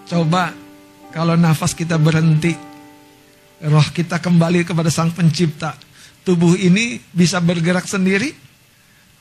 Coba 0.07 0.55
kalau 1.11 1.35
nafas 1.39 1.75
kita 1.75 1.99
berhenti, 1.99 2.55
roh 3.63 3.89
kita 3.95 4.19
kembali 4.19 4.67
kepada 4.67 4.91
Sang 4.91 5.11
Pencipta, 5.15 5.75
tubuh 6.23 6.59
ini 6.59 6.99
bisa 7.13 7.39
bergerak 7.39 7.87
sendiri? 7.87 8.35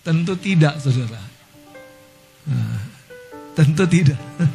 Tentu 0.01 0.33
tidak, 0.37 0.81
saudara. 0.81 1.21
Nah, 2.49 2.81
tentu 3.53 3.85
tidak. 3.85 4.17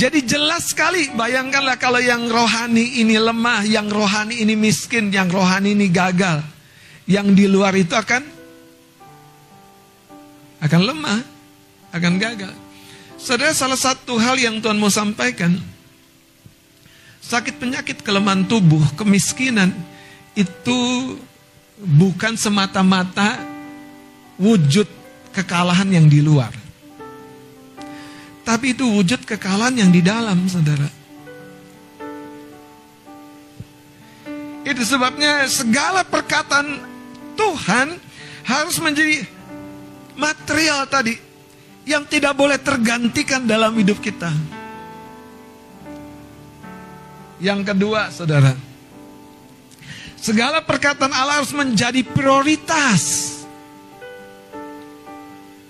Jadi 0.00 0.24
jelas 0.28 0.72
sekali, 0.72 1.08
bayangkanlah 1.12 1.80
kalau 1.80 2.00
yang 2.00 2.28
rohani 2.28 3.00
ini 3.00 3.16
lemah, 3.16 3.64
yang 3.64 3.88
rohani 3.88 4.44
ini 4.44 4.52
miskin, 4.52 5.08
yang 5.08 5.28
rohani 5.32 5.72
ini 5.72 5.88
gagal 5.88 6.44
yang 7.06 7.32
di 7.32 7.46
luar 7.46 7.72
itu 7.78 7.94
akan 7.94 8.22
akan 10.58 10.80
lemah, 10.82 11.20
akan 11.94 12.12
gagal. 12.18 12.54
Saudara, 13.16 13.54
salah 13.54 13.78
satu 13.78 14.18
hal 14.18 14.36
yang 14.36 14.58
Tuhan 14.58 14.76
mau 14.76 14.90
sampaikan, 14.90 15.54
sakit 17.22 17.56
penyakit 17.62 18.02
kelemahan 18.02 18.44
tubuh, 18.44 18.82
kemiskinan 18.98 19.72
itu 20.36 20.78
bukan 21.80 22.36
semata-mata 22.36 23.40
wujud 24.36 24.84
kekalahan 25.32 25.88
yang 25.88 26.06
di 26.06 26.20
luar. 26.20 26.52
Tapi 28.44 28.76
itu 28.76 28.86
wujud 28.86 29.26
kekalahan 29.26 29.74
yang 29.74 29.90
di 29.90 30.04
dalam, 30.04 30.46
saudara. 30.46 30.86
Itu 34.62 34.82
sebabnya 34.86 35.48
segala 35.50 36.06
perkataan 36.06 36.78
Tuhan 37.34 37.98
harus 38.46 38.76
menjadi 38.78 39.26
material 40.14 40.86
tadi 40.86 41.18
yang 41.86 42.06
tidak 42.06 42.34
boleh 42.34 42.58
tergantikan 42.58 43.46
dalam 43.46 43.74
hidup 43.78 43.98
kita. 44.02 44.30
Yang 47.38 47.60
kedua, 47.74 48.10
saudara, 48.10 48.54
segala 50.18 50.64
perkataan 50.64 51.12
Allah 51.12 51.40
harus 51.44 51.52
menjadi 51.52 52.02
prioritas. 52.02 53.32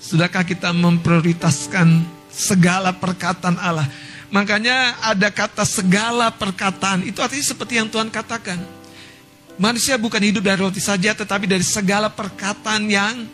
Sudahkah 0.01 0.47
kita 0.47 0.71
memprioritaskan 0.71 2.07
segala 2.31 2.95
perkataan 2.95 3.59
Allah? 3.59 3.91
Makanya 4.31 4.99
ada 5.03 5.31
kata 5.31 5.63
segala 5.63 6.31
perkataan, 6.35 7.07
itu 7.07 7.19
artinya 7.23 7.47
seperti 7.47 7.79
yang 7.79 7.91
Tuhan 7.91 8.11
katakan. 8.11 8.59
Manusia 9.57 9.97
bukan 9.97 10.21
hidup 10.21 10.45
dari 10.45 10.59
roti 10.61 10.83
saja, 10.83 11.17
tetapi 11.17 11.49
dari 11.49 11.65
segala 11.65 12.13
perkataan 12.13 12.83
yang 12.91 13.25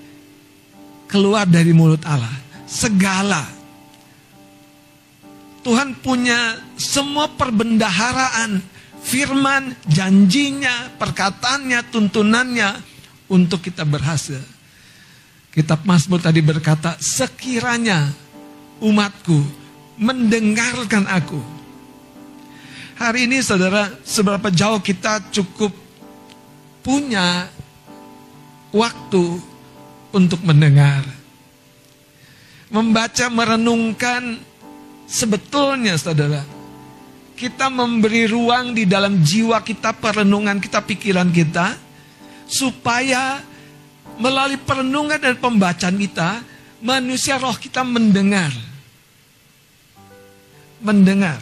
keluar 1.10 1.48
dari 1.48 1.74
mulut 1.74 2.00
Allah. 2.06 2.30
Segala. 2.64 3.42
Tuhan 5.66 5.98
punya 5.98 6.56
semua 6.78 7.26
perbendaharaan, 7.26 8.62
firman, 9.02 9.74
janjinya, 9.90 10.94
perkataannya, 10.96 11.80
tuntunannya 11.90 12.70
untuk 13.28 13.60
kita 13.66 13.82
berhasil. 13.82 14.40
Kitab 15.52 15.84
Mazmur 15.84 16.22
tadi 16.22 16.40
berkata, 16.40 16.96
sekiranya 16.96 18.08
umatku 18.80 19.36
mendengarkan 20.00 21.04
aku. 21.10 21.42
Hari 22.96 23.28
ini 23.28 23.42
saudara, 23.44 23.90
seberapa 24.06 24.48
jauh 24.48 24.80
kita 24.80 25.28
cukup 25.34 25.74
punya 26.80 27.50
waktu 28.72 29.42
untuk 30.14 30.40
mendengar. 30.46 31.04
Membaca, 32.72 33.28
merenungkan, 33.28 34.40
sebetulnya 35.04 36.00
saudara, 36.00 36.40
kita 37.32 37.72
memberi 37.72 38.28
ruang 38.28 38.76
di 38.76 38.84
dalam 38.84 39.20
jiwa 39.20 39.60
kita, 39.64 39.96
perenungan 39.96 40.60
kita, 40.60 40.84
pikiran 40.84 41.32
kita, 41.32 41.74
supaya 42.46 43.40
melalui 44.20 44.60
perenungan 44.60 45.18
dan 45.18 45.34
pembacaan 45.40 45.96
kita, 45.96 46.44
manusia 46.84 47.40
roh 47.40 47.56
kita 47.56 47.80
mendengar. 47.82 48.52
Mendengar. 50.82 51.40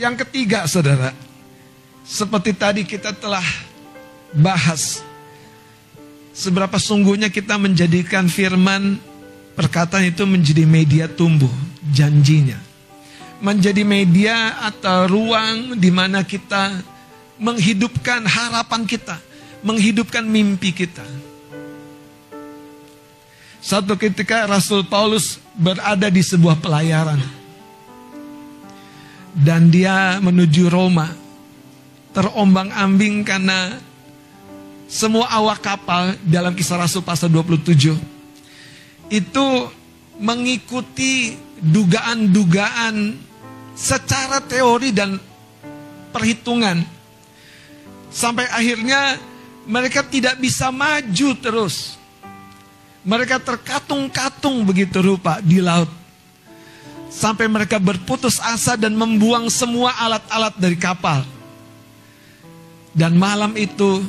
Yang 0.00 0.24
ketiga, 0.24 0.64
saudara, 0.64 1.12
seperti 2.08 2.56
tadi 2.56 2.82
kita 2.88 3.12
telah 3.12 3.44
bahas, 4.32 5.04
seberapa 6.32 6.80
sungguhnya 6.80 7.28
kita 7.28 7.60
menjadikan 7.60 8.24
firman 8.24 9.09
perkataan 9.60 10.08
itu 10.08 10.24
menjadi 10.24 10.64
media 10.64 11.04
tumbuh, 11.04 11.52
janjinya. 11.92 12.56
Menjadi 13.44 13.84
media 13.84 14.56
atau 14.64 15.04
ruang 15.04 15.76
di 15.76 15.92
mana 15.92 16.24
kita 16.24 16.80
menghidupkan 17.36 18.24
harapan 18.24 18.88
kita, 18.88 19.20
menghidupkan 19.60 20.24
mimpi 20.24 20.72
kita. 20.72 21.04
Satu 23.60 24.00
ketika 24.00 24.48
Rasul 24.48 24.88
Paulus 24.88 25.36
berada 25.52 26.08
di 26.08 26.24
sebuah 26.24 26.56
pelayaran 26.64 27.20
dan 29.36 29.68
dia 29.68 30.16
menuju 30.24 30.72
Roma 30.72 31.12
terombang-ambing 32.16 33.28
karena 33.28 33.76
semua 34.88 35.28
awak 35.28 35.60
kapal 35.60 36.16
dalam 36.24 36.56
kisah 36.56 36.80
Rasul 36.80 37.04
pasal 37.04 37.28
27 37.28 38.09
itu 39.10 39.46
mengikuti 40.22 41.34
dugaan-dugaan 41.60 43.18
secara 43.76 44.40
teori 44.40 44.94
dan 44.94 45.18
perhitungan 46.14 46.80
sampai 48.08 48.46
akhirnya 48.48 49.18
mereka 49.66 50.02
tidak 50.06 50.38
bisa 50.40 50.72
maju 50.72 51.28
terus 51.38 52.00
mereka 53.00 53.40
terkatung-katung 53.40 54.60
begitu 54.68 55.00
rupa 55.00 55.40
di 55.40 55.62
laut. 55.62 55.88
Sampai 57.10 57.50
mereka 57.50 57.82
berputus 57.82 58.38
asa 58.38 58.78
dan 58.78 58.94
membuang 58.94 59.50
semua 59.50 59.96
alat-alat 59.98 60.54
dari 60.60 60.78
kapal. 60.78 61.26
Dan 62.94 63.18
malam 63.18 63.56
itu 63.58 64.04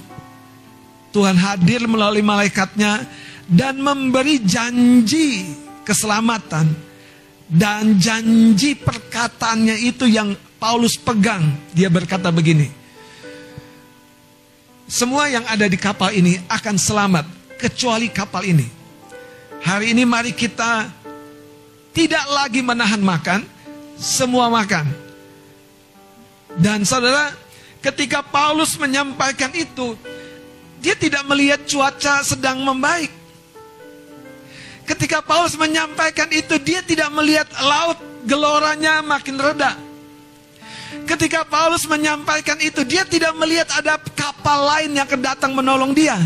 Tuhan 1.09 1.33
hadir 1.39 1.87
melalui 1.89 2.21
malaikatnya 2.21 3.07
dan 3.51 3.83
memberi 3.83 4.39
janji 4.39 5.51
keselamatan. 5.83 6.71
Dan 7.51 7.99
janji 7.99 8.79
perkataannya 8.79 9.75
itu 9.83 10.07
yang 10.07 10.31
Paulus 10.55 10.95
pegang. 10.95 11.51
Dia 11.75 11.91
berkata 11.91 12.31
begini. 12.31 12.71
Semua 14.87 15.27
yang 15.27 15.43
ada 15.43 15.67
di 15.67 15.75
kapal 15.75 16.15
ini 16.15 16.39
akan 16.47 16.79
selamat 16.79 17.27
kecuali 17.59 18.07
kapal 18.07 18.47
ini. 18.47 18.63
Hari 19.67 19.91
ini 19.91 20.07
mari 20.07 20.31
kita 20.31 20.87
tidak 21.91 22.23
lagi 22.31 22.63
menahan 22.63 23.03
makan, 23.03 23.43
semua 23.99 24.47
makan. 24.47 24.87
Dan 26.55 26.87
saudara, 26.87 27.35
ketika 27.83 28.23
Paulus 28.23 28.79
menyampaikan 28.79 29.51
itu, 29.51 29.99
dia 30.79 30.95
tidak 30.95 31.27
melihat 31.27 31.61
cuaca 31.67 32.23
sedang 32.23 32.63
membaik. 32.63 33.20
Ketika 34.91 35.23
Paulus 35.23 35.55
menyampaikan 35.55 36.27
itu, 36.35 36.59
dia 36.59 36.83
tidak 36.83 37.07
melihat 37.15 37.47
laut 37.63 37.95
geloranya 38.27 38.99
makin 38.99 39.39
reda. 39.39 39.79
Ketika 41.07 41.47
Paulus 41.47 41.87
menyampaikan 41.87 42.59
itu, 42.59 42.83
dia 42.83 43.07
tidak 43.07 43.31
melihat 43.39 43.71
ada 43.71 43.95
kapal 44.11 44.67
lain 44.67 44.91
yang 44.91 45.07
kedatang 45.07 45.55
menolong 45.55 45.95
dia. 45.95 46.19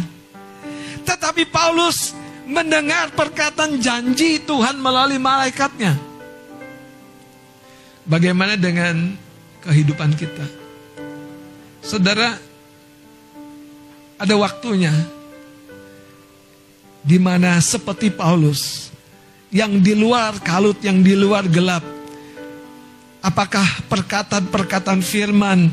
Tetapi 1.05 1.45
Paulus 1.45 2.17
mendengar 2.49 3.13
perkataan 3.13 3.77
janji 3.77 4.41
Tuhan 4.41 4.81
melalui 4.81 5.21
malaikatnya. 5.21 5.93
Bagaimana 8.09 8.57
dengan 8.57 9.13
kehidupan 9.61 10.17
kita? 10.17 10.45
Saudara, 11.85 12.33
ada 14.17 14.35
waktunya 14.41 14.93
di 17.05 17.21
mana 17.21 17.61
seperti 17.61 18.09
Paulus 18.09 18.89
yang 19.53 19.77
di 19.77 19.93
luar 19.93 20.41
kalut, 20.41 20.81
yang 20.81 21.05
di 21.05 21.13
luar 21.13 21.45
gelap. 21.45 21.85
Apakah 23.21 23.65
perkataan-perkataan 23.85 25.01
firman 25.05 25.69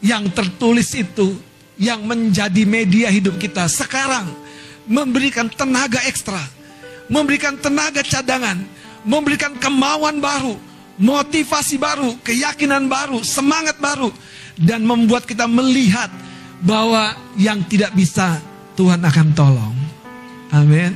yang 0.00 0.24
tertulis 0.32 0.92
itu 0.96 1.36
yang 1.76 2.00
menjadi 2.04 2.64
media 2.64 3.08
hidup 3.12 3.36
kita 3.36 3.68
sekarang 3.68 4.28
memberikan 4.88 5.48
tenaga 5.48 6.00
ekstra, 6.08 6.40
memberikan 7.08 7.56
tenaga 7.56 8.04
cadangan, 8.04 8.60
memberikan 9.04 9.56
kemauan 9.56 10.20
baru, 10.20 10.56
motivasi 11.00 11.80
baru, 11.80 12.16
keyakinan 12.20 12.88
baru, 12.88 13.20
semangat 13.24 13.80
baru, 13.80 14.12
dan 14.60 14.84
membuat 14.84 15.24
kita 15.24 15.48
melihat 15.48 16.12
bahwa 16.60 17.16
yang 17.36 17.64
tidak 17.64 17.92
bisa 17.96 18.40
Tuhan 18.76 19.00
akan 19.00 19.28
tolong. 19.32 19.93
Amin. 20.54 20.94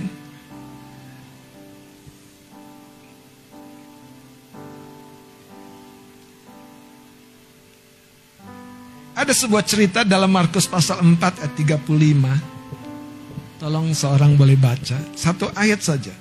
Ada 9.19 9.35
sebuah 9.35 9.67
cerita 9.67 10.07
dalam 10.07 10.31
Markus 10.31 10.71
pasal 10.71 11.03
4 11.03 11.43
ayat 11.43 11.53
35. 11.59 13.59
Tolong 13.59 13.91
seorang 13.91 14.39
boleh 14.39 14.55
baca 14.55 14.95
satu 15.19 15.51
ayat 15.59 15.83
saja. 15.83 16.15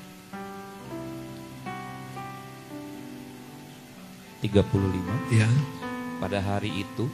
35. 4.41 4.50
Ya. 5.30 5.45
Pada 6.17 6.41
hari 6.41 6.82
itu, 6.82 7.06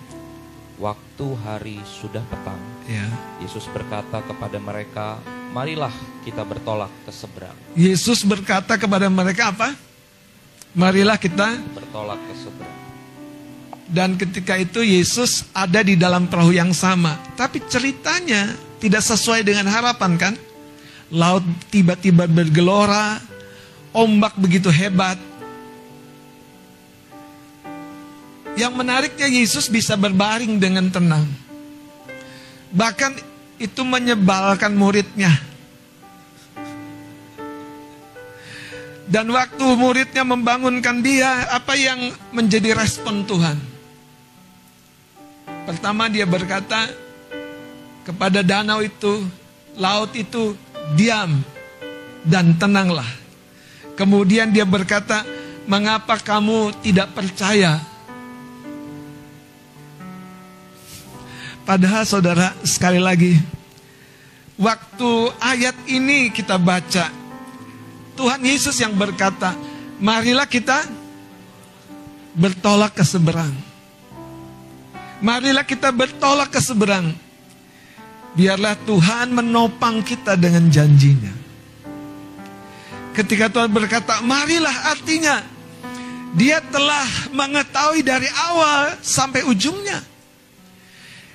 waktu 0.79 1.27
hari 1.43 1.83
sudah 1.83 2.23
petang, 2.31 2.63
ya. 2.87 3.03
Yesus 3.43 3.67
berkata 3.67 4.23
kepada 4.23 4.55
mereka, 4.63 5.19
"Marilah 5.53 5.93
kita 6.25 6.41
bertolak 6.41 6.89
ke 7.05 7.11
seberang." 7.13 7.55
Yesus 7.77 8.25
berkata 8.25 8.73
kepada 8.75 9.05
mereka 9.07 9.53
apa? 9.53 9.77
Marilah 10.73 11.21
kita 11.21 11.61
bertolak 11.77 12.17
ke 12.17 12.33
seberang. 12.41 12.81
Dan 13.93 14.17
ketika 14.17 14.57
itu 14.57 14.81
Yesus 14.81 15.45
ada 15.53 15.85
di 15.85 15.93
dalam 15.93 16.25
perahu 16.25 16.49
yang 16.49 16.73
sama. 16.73 17.21
Tapi 17.37 17.61
ceritanya 17.69 18.57
tidak 18.81 19.05
sesuai 19.05 19.45
dengan 19.45 19.69
harapan 19.69 20.17
kan? 20.17 20.33
Laut 21.13 21.45
tiba-tiba 21.69 22.25
bergelora, 22.25 23.21
ombak 23.93 24.33
begitu 24.41 24.73
hebat. 24.73 25.21
Yang 28.57 28.73
menariknya 28.73 29.29
Yesus 29.29 29.69
bisa 29.69 29.93
berbaring 29.93 30.57
dengan 30.57 30.89
tenang. 30.89 31.29
Bahkan 32.73 33.32
itu 33.61 33.81
menyebalkan 33.85 34.73
muridnya. 34.73 35.31
Dan 39.03 39.29
waktu 39.29 39.65
muridnya 39.77 40.23
membangunkan 40.23 41.03
dia, 41.03 41.45
apa 41.51 41.75
yang 41.75 42.09
menjadi 42.31 42.73
respon 42.73 43.27
Tuhan? 43.27 43.59
Pertama 45.69 46.07
dia 46.09 46.25
berkata, 46.25 46.87
kepada 48.03 48.43
danau 48.43 48.83
itu, 48.83 49.23
laut 49.79 50.11
itu 50.15 50.55
diam 50.95 51.39
dan 52.23 52.55
tenanglah. 52.59 53.07
Kemudian 53.93 54.49
dia 54.49 54.65
berkata, 54.65 55.23
"Mengapa 55.69 56.17
kamu 56.19 56.73
tidak 56.81 57.13
percaya?" 57.13 57.92
Padahal 61.63 62.03
saudara, 62.03 62.51
sekali 62.67 62.99
lagi, 62.99 63.39
waktu 64.59 65.11
ayat 65.39 65.75
ini 65.87 66.27
kita 66.27 66.59
baca, 66.59 67.07
Tuhan 68.19 68.41
Yesus 68.43 68.75
yang 68.83 68.91
berkata, 68.99 69.55
"Marilah 70.03 70.43
kita 70.43 70.83
bertolak 72.35 72.99
ke 72.99 73.03
seberang." 73.07 73.55
Marilah 75.23 75.63
kita 75.63 75.87
bertolak 75.95 76.51
ke 76.51 76.59
seberang. 76.59 77.15
Biarlah 78.35 78.75
Tuhan 78.83 79.31
menopang 79.31 80.03
kita 80.03 80.35
dengan 80.35 80.67
janjinya. 80.67 81.31
Ketika 83.15 83.47
Tuhan 83.47 83.71
berkata, 83.71 84.19
marilah 84.19 84.91
artinya 84.91 85.39
dia 86.35 86.59
telah 86.59 87.07
mengetahui 87.31 88.03
dari 88.03 88.27
awal 88.51 88.99
sampai 88.99 89.47
ujungnya. 89.47 90.12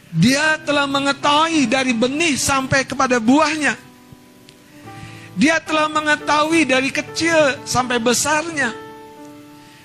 Dia 0.09 0.57
telah 0.65 0.89
mengetahui 0.89 1.69
dari 1.69 1.93
benih 1.93 2.41
sampai 2.41 2.85
kepada 2.89 3.21
buahnya. 3.21 3.77
Dia 5.39 5.61
telah 5.63 5.87
mengetahui 5.87 6.65
dari 6.67 6.89
kecil 6.89 7.61
sampai 7.63 8.01
besarnya. 8.01 8.73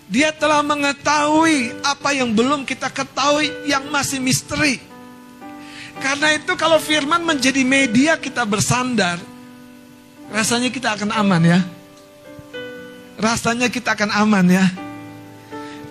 Dia 0.08 0.32
telah 0.34 0.64
mengetahui 0.64 1.76
apa 1.84 2.10
yang 2.16 2.32
belum 2.32 2.64
kita 2.64 2.88
ketahui 2.90 3.52
yang 3.68 3.84
masih 3.92 4.24
misteri. 4.24 4.80
Karena 6.00 6.34
itu 6.34 6.58
kalau 6.58 6.82
firman 6.82 7.22
menjadi 7.22 7.62
media 7.62 8.18
kita 8.18 8.48
bersandar, 8.48 9.22
rasanya 10.34 10.74
kita 10.74 10.98
akan 10.98 11.14
aman 11.14 11.42
ya. 11.44 11.60
Rasanya 13.20 13.70
kita 13.70 13.94
akan 13.94 14.10
aman 14.10 14.46
ya. 14.50 14.66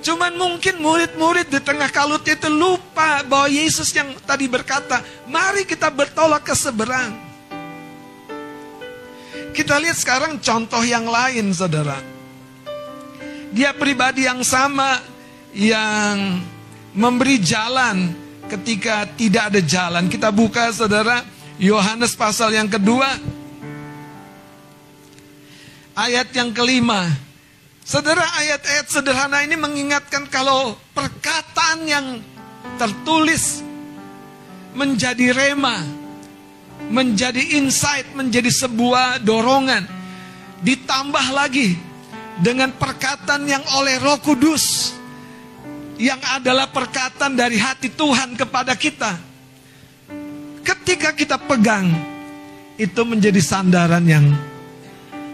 Cuman 0.02 0.34
mungkin 0.34 0.82
murid-murid 0.82 1.46
di 1.46 1.62
tengah 1.62 1.86
kalut 1.94 2.26
itu 2.26 2.50
lupa 2.50 3.22
bahwa 3.22 3.46
Yesus 3.46 3.94
yang 3.94 4.10
tadi 4.26 4.50
berkata, 4.50 4.98
mari 5.30 5.62
kita 5.62 5.86
bertolak 5.94 6.42
ke 6.42 6.58
seberang. 6.58 7.14
Kita 9.54 9.78
lihat 9.78 9.94
sekarang 9.94 10.42
contoh 10.42 10.82
yang 10.82 11.06
lain 11.06 11.54
saudara. 11.54 12.02
Dia 13.54 13.70
pribadi 13.78 14.26
yang 14.26 14.42
sama 14.42 14.98
yang 15.54 16.40
memberi 16.98 17.38
jalan 17.38 18.10
ketika 18.50 19.06
tidak 19.14 19.54
ada 19.54 19.60
jalan. 19.62 20.10
Kita 20.10 20.34
buka 20.34 20.72
saudara 20.74 21.22
Yohanes 21.62 22.18
pasal 22.18 22.58
yang 22.58 22.66
kedua. 22.66 23.06
Ayat 25.94 26.32
yang 26.34 26.50
kelima. 26.50 27.31
Saudara 27.82 28.22
ayat-ayat 28.38 28.86
sederhana 28.86 29.42
ini 29.42 29.58
mengingatkan 29.58 30.30
kalau 30.30 30.78
perkataan 30.94 31.82
yang 31.82 32.06
tertulis 32.78 33.58
menjadi 34.78 35.34
rema, 35.34 35.82
menjadi 36.86 37.42
insight, 37.58 38.06
menjadi 38.14 38.48
sebuah 38.54 39.18
dorongan. 39.26 39.82
Ditambah 40.62 41.26
lagi 41.34 41.74
dengan 42.38 42.70
perkataan 42.70 43.50
yang 43.50 43.66
oleh 43.74 43.98
Roh 43.98 44.22
Kudus 44.22 44.94
yang 45.98 46.22
adalah 46.38 46.70
perkataan 46.70 47.34
dari 47.34 47.58
hati 47.58 47.90
Tuhan 47.90 48.38
kepada 48.38 48.78
kita. 48.78 49.18
Ketika 50.62 51.18
kita 51.18 51.34
pegang 51.34 51.90
itu 52.78 53.02
menjadi 53.02 53.42
sandaran 53.42 54.06
yang 54.06 54.30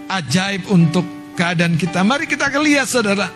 ajaib 0.09 0.65
untuk 0.73 1.18
keadaan 1.39 1.79
kita. 1.79 2.03
Mari 2.03 2.27
kita 2.27 2.51
akan 2.51 2.63
lihat 2.67 2.91
saudara. 2.91 3.31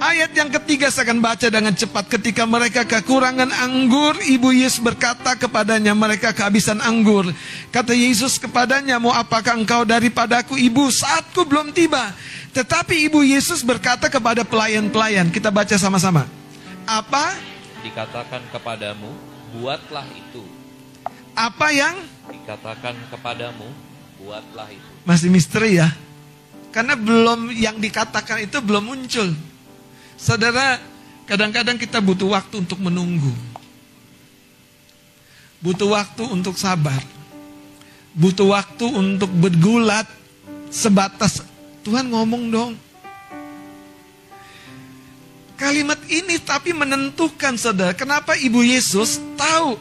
Ayat 0.00 0.32
yang 0.32 0.48
ketiga 0.48 0.88
saya 0.88 1.12
akan 1.12 1.20
baca 1.20 1.44
dengan 1.52 1.76
cepat. 1.76 2.08
Ketika 2.08 2.48
mereka 2.48 2.88
kekurangan 2.88 3.52
anggur, 3.52 4.16
Ibu 4.16 4.48
Yesus 4.48 4.80
berkata 4.80 5.36
kepadanya, 5.36 5.92
mereka 5.92 6.32
kehabisan 6.32 6.80
anggur. 6.80 7.28
Kata 7.68 7.92
Yesus 7.92 8.40
kepadanya, 8.40 8.96
mau 8.96 9.12
apakah 9.12 9.60
engkau 9.60 9.84
daripadaku 9.84 10.56
ibu 10.56 10.88
saatku 10.88 11.44
belum 11.44 11.76
tiba. 11.76 12.16
Tetapi 12.56 13.12
Ibu 13.12 13.20
Yesus 13.28 13.60
berkata 13.60 14.08
kepada 14.08 14.40
pelayan-pelayan, 14.40 15.28
kita 15.28 15.52
baca 15.52 15.76
sama-sama. 15.76 16.24
Apa? 16.88 17.36
Dikatakan 17.84 18.40
kepadamu, 18.56 19.12
buatlah 19.60 20.08
itu. 20.16 20.42
Apa 21.36 21.76
yang? 21.76 22.00
Dikatakan 22.32 22.96
kepadamu, 23.12 23.68
buatlah 24.16 24.68
itu. 24.72 24.99
Masih 25.04 25.32
misteri 25.32 25.80
ya. 25.80 25.88
Karena 26.70 26.94
belum 26.94 27.50
yang 27.50 27.82
dikatakan 27.82 28.46
itu 28.46 28.62
belum 28.62 28.94
muncul. 28.94 29.34
Saudara, 30.14 30.78
kadang-kadang 31.26 31.80
kita 31.80 31.98
butuh 31.98 32.30
waktu 32.30 32.62
untuk 32.62 32.78
menunggu. 32.78 33.32
Butuh 35.60 35.92
waktu 35.92 36.22
untuk 36.30 36.54
sabar. 36.56 37.02
Butuh 38.14 38.54
waktu 38.54 38.86
untuk 38.86 39.30
bergulat 39.30 40.06
sebatas 40.70 41.42
Tuhan 41.82 42.12
ngomong 42.12 42.44
dong. 42.52 42.72
Kalimat 45.56 46.00
ini 46.08 46.40
tapi 46.40 46.72
menentukan 46.72 47.56
saudara. 47.60 47.92
Kenapa 47.92 48.32
Ibu 48.32 48.64
Yesus 48.64 49.20
tahu 49.36 49.76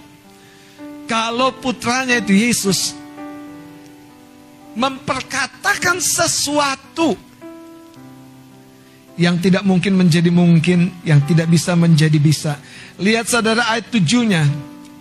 kalau 1.08 1.56
putranya 1.56 2.20
itu 2.20 2.36
Yesus 2.36 2.92
memperkatakan 4.80 6.00
sesuatu 6.00 7.20
yang 9.20 9.36
tidak 9.44 9.68
mungkin 9.68 10.00
menjadi 10.00 10.32
mungkin, 10.32 11.04
yang 11.04 11.20
tidak 11.28 11.52
bisa 11.52 11.76
menjadi 11.76 12.16
bisa. 12.16 12.56
Lihat 12.96 13.28
saudara 13.28 13.68
ayat 13.68 13.92
tujuhnya. 13.92 14.48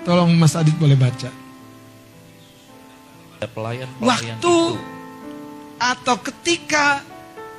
Tolong 0.03 0.35
Mas 0.35 0.59
Adit 0.59 0.75
boleh 0.75 0.99
baca. 0.99 1.31
Pelayan-pelayan 3.39 4.03
Waktu 4.03 4.35
itu 4.35 4.59
atau 5.79 6.17
ketika 6.19 7.07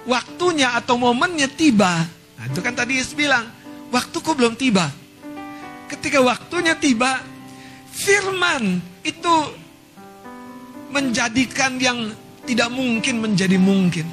waktunya 0.03 0.75
atau 0.75 0.99
momennya 0.99 1.47
tiba. 1.47 2.03
Nah, 2.35 2.45
itu 2.51 2.59
kan 2.59 2.75
tadi 2.75 2.99
Yesus 2.99 3.15
bilang, 3.15 3.47
waktuku 3.87 4.35
belum 4.35 4.59
tiba. 4.59 4.91
Ketika 5.87 6.19
waktunya 6.19 6.75
tiba, 6.75 7.23
firman 7.95 8.83
itu 9.07 9.35
menjadikan 10.89 11.77
yang 11.77 12.13
tidak 12.45 12.69
mungkin 12.73 13.21
menjadi 13.21 13.57
mungkin. 13.61 14.05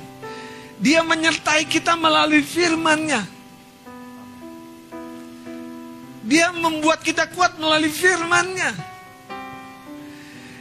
Dia 0.77 1.01
menyertai 1.01 1.65
kita 1.65 1.97
melalui 1.97 2.45
firman-Nya. 2.45 3.25
Dia 6.27 6.53
membuat 6.53 7.01
kita 7.01 7.33
kuat 7.33 7.57
melalui 7.57 7.89
firman-Nya. 7.89 8.71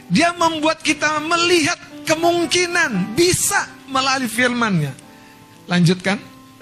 Dia 0.08 0.32
membuat 0.32 0.80
kita 0.80 1.20
melihat 1.20 1.76
kemungkinan 2.06 3.12
bisa 3.18 3.68
melalui 3.90 4.30
firman-Nya. 4.30 4.94
Lanjutkan. 5.68 6.16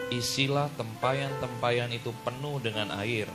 Isilah 0.08 0.72
tempayan-tempayan 0.74 1.92
itu 1.92 2.10
penuh 2.24 2.58
dengan 2.58 2.90
air 3.02 3.28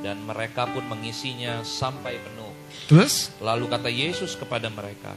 dan 0.00 0.16
mereka 0.24 0.64
pun 0.64 0.80
mengisinya 0.88 1.60
sampai 1.60 2.16
penuh. 2.16 2.52
Terus? 2.88 3.28
Lalu 3.44 3.68
kata 3.68 3.92
Yesus 3.92 4.32
kepada 4.38 4.72
mereka, 4.72 5.12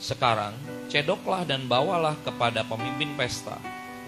"Sekarang 0.00 0.56
cedoklah 0.88 1.44
dan 1.44 1.68
bawalah 1.68 2.16
kepada 2.24 2.64
pemimpin 2.64 3.12
pesta." 3.14 3.60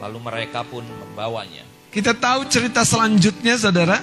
Lalu 0.02 0.18
mereka 0.18 0.66
pun 0.66 0.83
membawanya. 0.83 1.62
Kita 1.92 2.11
tahu 2.16 2.48
cerita 2.50 2.83
selanjutnya 2.83 3.55
saudara. 3.55 4.02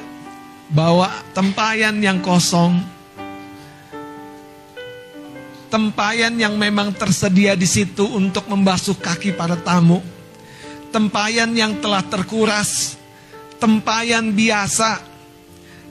Bahwa 0.70 1.10
tempayan 1.34 1.98
yang 1.98 2.22
kosong. 2.22 2.78
Tempayan 5.74 6.38
yang 6.38 6.62
memang 6.62 6.94
tersedia 6.94 7.58
di 7.58 7.66
situ 7.66 8.06
untuk 8.06 8.46
membasuh 8.46 8.94
kaki 8.94 9.34
para 9.34 9.58
tamu. 9.58 9.98
Tempayan 10.94 11.50
yang 11.58 11.82
telah 11.82 12.06
terkuras. 12.06 13.02
Tempayan 13.58 14.30
biasa. 14.30 15.02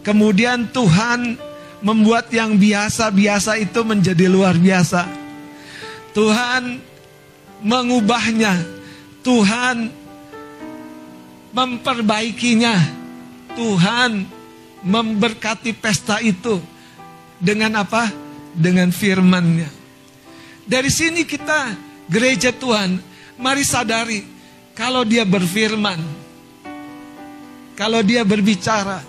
Kemudian 0.06 0.70
Tuhan 0.70 1.34
membuat 1.82 2.30
yang 2.30 2.54
biasa-biasa 2.54 3.58
itu 3.58 3.82
menjadi 3.82 4.30
luar 4.30 4.54
biasa. 4.54 5.17
Tuhan 6.16 6.81
mengubahnya 7.62 8.79
Tuhan 9.29 9.92
memperbaikinya. 11.53 12.97
Tuhan 13.59 14.23
memberkati 14.87 15.75
pesta 15.75 16.23
itu 16.23 16.62
dengan 17.43 17.82
apa? 17.82 18.07
Dengan 18.55 18.95
firman-Nya. 18.95 19.66
Dari 20.62 20.89
sini 20.89 21.26
kita 21.26 21.74
gereja 22.07 22.55
Tuhan, 22.55 23.03
mari 23.35 23.66
sadari 23.66 24.22
kalau 24.78 25.03
dia 25.03 25.26
berfirman, 25.26 25.99
kalau 27.74 27.99
dia 28.07 28.22
berbicara, 28.22 29.03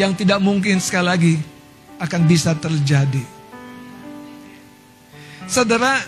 yang 0.00 0.16
tidak 0.16 0.40
mungkin 0.40 0.80
sekali 0.80 1.06
lagi 1.06 1.34
akan 2.00 2.22
bisa 2.24 2.56
terjadi. 2.56 3.35
Saudara, 5.46 6.02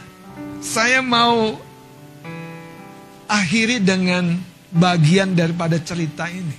saya 0.58 0.98
mau 0.98 1.54
akhiri 3.30 3.78
dengan 3.78 4.34
bagian 4.74 5.30
daripada 5.30 5.78
cerita 5.78 6.26
ini. 6.26 6.58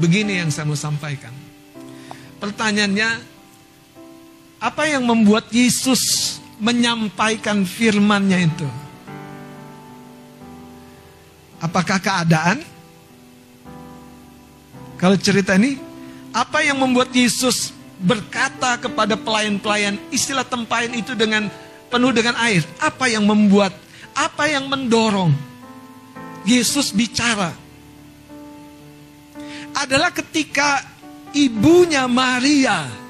Begini 0.00 0.40
yang 0.40 0.48
saya 0.48 0.64
mau 0.64 0.78
sampaikan. 0.78 1.36
Pertanyaannya, 2.40 3.10
apa 4.56 4.88
yang 4.88 5.04
membuat 5.04 5.52
Yesus 5.52 6.36
menyampaikan 6.56 7.68
firman-Nya 7.68 8.38
itu? 8.40 8.68
Apakah 11.60 12.00
keadaan? 12.00 12.64
Kalau 14.96 15.16
cerita 15.20 15.60
ini, 15.60 15.76
apa 16.32 16.64
yang 16.64 16.80
membuat 16.80 17.12
Yesus 17.12 17.76
berkata 18.00 18.80
kepada 18.80 19.16
pelayan-pelayan 19.16 20.00
istilah 20.08 20.44
tempayan 20.44 20.92
itu 20.96 21.12
dengan 21.12 21.48
penuh 21.88 22.12
dengan 22.12 22.36
air. 22.42 22.62
Apa 22.78 23.10
yang 23.10 23.24
membuat, 23.26 23.74
apa 24.16 24.46
yang 24.50 24.66
mendorong 24.66 25.32
Yesus 26.46 26.94
bicara? 26.94 27.52
Adalah 29.76 30.08
ketika 30.14 30.80
ibunya 31.36 32.08
Maria 32.08 33.06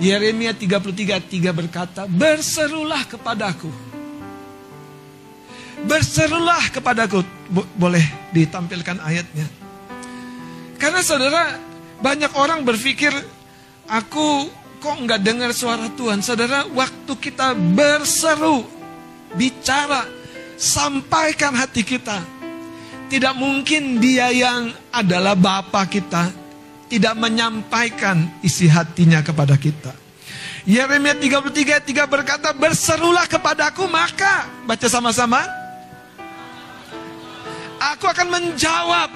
Yeremia 0.00 0.56
33:3 0.56 1.52
berkata, 1.52 2.08
"Berserulah 2.08 3.04
kepadaku." 3.04 3.68
Berserulah 5.82 6.70
kepadaku. 6.72 7.20
Bo 7.50 7.66
boleh 7.76 8.02
ditampilkan 8.30 9.02
ayatnya. 9.02 9.46
Karena 10.78 11.02
saudara, 11.02 11.58
banyak 12.00 12.32
orang 12.38 12.62
berpikir, 12.66 13.12
aku 13.90 14.46
kok 14.82 14.98
nggak 15.06 15.22
dengar 15.22 15.54
suara 15.54 15.86
Tuhan. 15.94 16.18
Saudara, 16.26 16.66
waktu 16.74 17.12
kita 17.14 17.54
berseru, 17.54 18.66
bicara, 19.38 20.02
sampaikan 20.58 21.54
hati 21.54 21.86
kita. 21.86 22.18
Tidak 23.06 23.34
mungkin 23.38 24.02
dia 24.02 24.34
yang 24.34 24.74
adalah 24.90 25.38
Bapa 25.38 25.86
kita, 25.86 26.34
tidak 26.90 27.14
menyampaikan 27.14 28.42
isi 28.42 28.66
hatinya 28.66 29.22
kepada 29.22 29.54
kita. 29.54 29.94
Yeremia 30.66 31.14
33 31.14 31.78
3 31.78 32.06
berkata, 32.10 32.50
"Berserulah 32.50 33.30
kepadaku, 33.30 33.86
maka 33.86 34.50
baca 34.66 34.86
sama-sama. 34.90 35.46
Aku 37.94 38.06
akan 38.10 38.28
menjawab." 38.30 39.10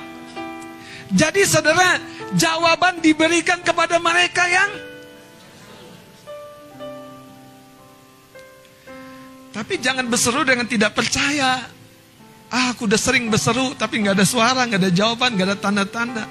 Jadi 1.14 1.47
Saudara, 1.47 2.03
jawaban 2.35 2.99
diberikan 2.99 3.62
kepada 3.62 3.97
mereka 4.03 4.43
yang 4.51 4.86
Tapi 9.57 9.80
jangan 9.80 10.04
berseru 10.04 10.44
dengan 10.44 10.68
tidak 10.68 10.92
percaya. 10.92 11.64
Ah, 12.52 12.76
aku 12.76 12.84
udah 12.84 13.00
sering 13.00 13.32
berseru, 13.32 13.72
tapi 13.72 14.04
nggak 14.04 14.20
ada 14.20 14.26
suara, 14.28 14.68
nggak 14.68 14.84
ada 14.84 14.92
jawaban, 14.92 15.32
nggak 15.32 15.48
ada 15.48 15.57
tanda-tanda. 15.57 16.28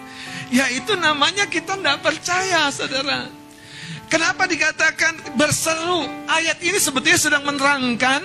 Ya 0.53 0.69
itu 0.69 0.93
namanya 0.93 1.49
kita 1.49 1.73
tidak 1.73 2.05
percaya 2.05 2.69
saudara. 2.69 3.25
Kenapa 4.13 4.45
dikatakan 4.45 5.33
berseru? 5.41 6.05
Ayat 6.29 6.61
ini 6.61 6.77
sebetulnya 6.77 7.17
sedang 7.17 7.43
menerangkan 7.49 8.21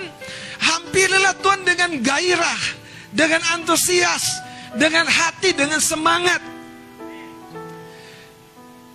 hampirilah 0.61 1.33
Tuhan 1.41 1.65
dengan 1.65 1.97
gairah, 1.97 2.61
dengan 3.09 3.41
antusias, 3.57 4.21
dengan 4.77 5.09
hati, 5.09 5.57
dengan 5.57 5.81
semangat. 5.81 6.50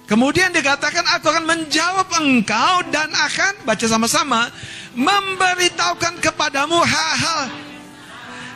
Kemudian 0.07 0.54
dikatakan 0.54 1.02
aku 1.18 1.26
akan 1.34 1.44
menjawab 1.50 2.07
engkau 2.22 2.74
dan 2.94 3.11
akan 3.11 3.66
baca 3.66 3.86
sama-sama 3.90 4.46
memberitahukan 4.94 6.22
kepadamu 6.22 6.78
hal-hal 6.78 7.50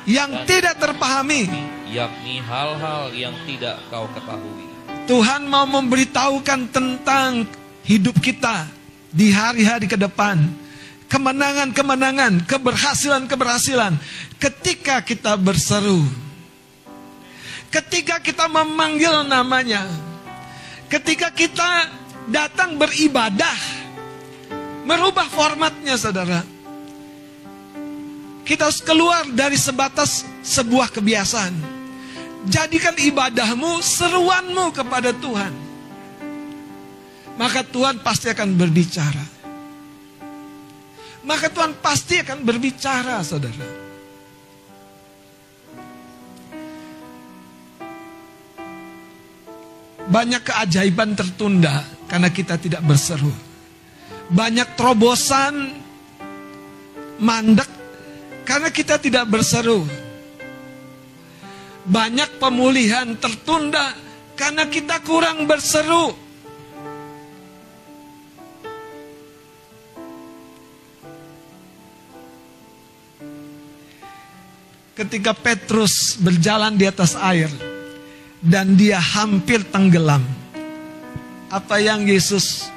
yang 0.06 0.30
tidak 0.46 0.78
terpahami 0.78 1.50
yakni 1.90 2.38
hal-hal 2.38 3.10
yang 3.10 3.34
tidak 3.44 3.82
kau 3.90 4.06
ketahui. 4.14 4.66
Tuhan 5.10 5.42
mau 5.50 5.66
memberitahukan 5.66 6.70
tentang 6.70 7.44
hidup 7.82 8.14
kita 8.22 8.70
di 9.10 9.34
hari-hari 9.34 9.90
ke 9.90 9.98
depan. 9.98 10.38
Kemenangan-kemenangan, 11.10 12.46
keberhasilan-keberhasilan 12.46 13.98
ketika 14.38 15.02
kita 15.02 15.34
berseru. 15.34 16.06
Ketika 17.74 18.22
kita 18.22 18.46
memanggil 18.46 19.26
namanya. 19.26 20.09
Ketika 20.90 21.30
kita 21.30 21.86
datang 22.26 22.74
beribadah. 22.74 23.78
Merubah 24.80 25.28
formatnya 25.30 25.94
saudara. 25.94 26.42
Kita 28.42 28.66
harus 28.66 28.82
keluar 28.82 29.22
dari 29.30 29.54
sebatas 29.54 30.26
sebuah 30.42 30.90
kebiasaan 30.90 31.80
Jadikan 32.48 32.96
ibadahmu 32.96 33.84
seruanmu 33.84 34.72
kepada 34.72 35.12
Tuhan. 35.12 35.52
Maka 37.36 37.60
Tuhan 37.60 38.00
pasti 38.00 38.32
akan 38.32 38.56
berbicara. 38.56 39.24
Maka 41.20 41.52
Tuhan 41.52 41.76
pasti 41.84 42.16
akan 42.16 42.40
berbicara, 42.40 43.20
saudara. 43.20 43.89
Banyak 50.10 50.42
keajaiban 50.42 51.14
tertunda 51.14 51.86
karena 52.10 52.34
kita 52.34 52.58
tidak 52.58 52.82
berseru. 52.82 53.30
Banyak 54.26 54.74
terobosan 54.74 55.54
mandek 57.22 57.70
karena 58.42 58.74
kita 58.74 58.98
tidak 58.98 59.30
berseru. 59.30 59.86
Banyak 61.86 62.42
pemulihan 62.42 63.14
tertunda 63.22 63.94
karena 64.34 64.66
kita 64.66 64.98
kurang 65.06 65.46
berseru. 65.46 66.10
Ketika 74.98 75.32
Petrus 75.38 76.18
berjalan 76.18 76.74
di 76.74 76.84
atas 76.84 77.14
air 77.14 77.69
dan 78.40 78.74
dia 78.74 78.96
hampir 78.96 79.60
tenggelam. 79.68 80.24
Apa 81.52 81.78
yang 81.82 82.08
Yesus 82.08 82.72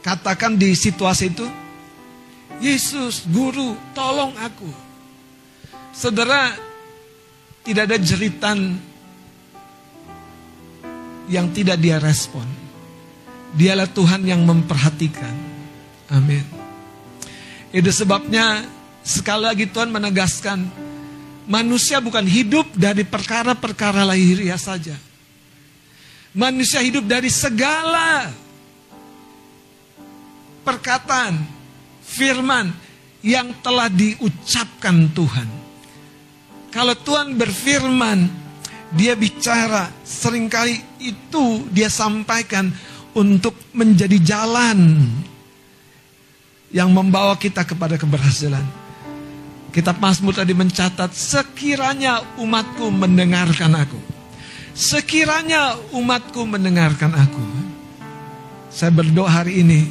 katakan 0.00 0.56
di 0.56 0.72
situasi 0.72 1.28
itu? 1.28 1.46
Yesus, 2.56 3.28
guru, 3.28 3.76
tolong 3.92 4.32
aku. 4.40 4.70
Saudara, 5.92 6.56
tidak 7.60 7.92
ada 7.92 7.98
jeritan 8.00 8.80
yang 11.28 11.52
tidak 11.52 11.76
dia 11.76 12.00
respon. 12.00 12.46
Dialah 13.56 13.90
Tuhan 13.92 14.24
yang 14.24 14.40
memperhatikan. 14.46 15.34
Amin. 16.12 16.44
Itu 17.74 17.90
sebabnya 17.92 18.64
sekali 19.02 19.42
lagi 19.44 19.66
Tuhan 19.68 19.90
menegaskan 19.90 20.85
manusia 21.46 22.02
bukan 22.02 22.26
hidup 22.26 22.66
dari 22.74 23.06
perkara-perkara 23.06 24.02
lahiriah 24.02 24.58
saja. 24.58 24.94
Manusia 26.36 26.84
hidup 26.84 27.08
dari 27.08 27.32
segala 27.32 28.28
perkataan, 30.66 31.40
firman 32.04 32.68
yang 33.24 33.56
telah 33.64 33.88
diucapkan 33.88 35.08
Tuhan. 35.16 35.48
Kalau 36.68 36.92
Tuhan 36.92 37.40
berfirman, 37.40 38.28
dia 38.92 39.16
bicara, 39.16 39.88
sering 40.04 40.52
kali 40.52 40.76
itu 41.00 41.64
dia 41.72 41.88
sampaikan 41.88 42.68
untuk 43.16 43.56
menjadi 43.72 44.20
jalan 44.20 45.08
yang 46.68 46.92
membawa 46.92 47.32
kita 47.40 47.64
kepada 47.64 47.96
keberhasilan. 47.96 48.85
Kitab 49.76 50.00
Mazmur 50.00 50.32
tadi 50.32 50.56
mencatat, 50.56 51.12
sekiranya 51.12 52.24
umatku 52.40 52.88
mendengarkan 52.88 53.76
aku. 53.76 54.00
Sekiranya 54.72 55.76
umatku 55.92 56.48
mendengarkan 56.48 57.12
aku. 57.12 57.44
Saya 58.72 58.88
berdoa 58.88 59.28
hari 59.28 59.60
ini, 59.60 59.84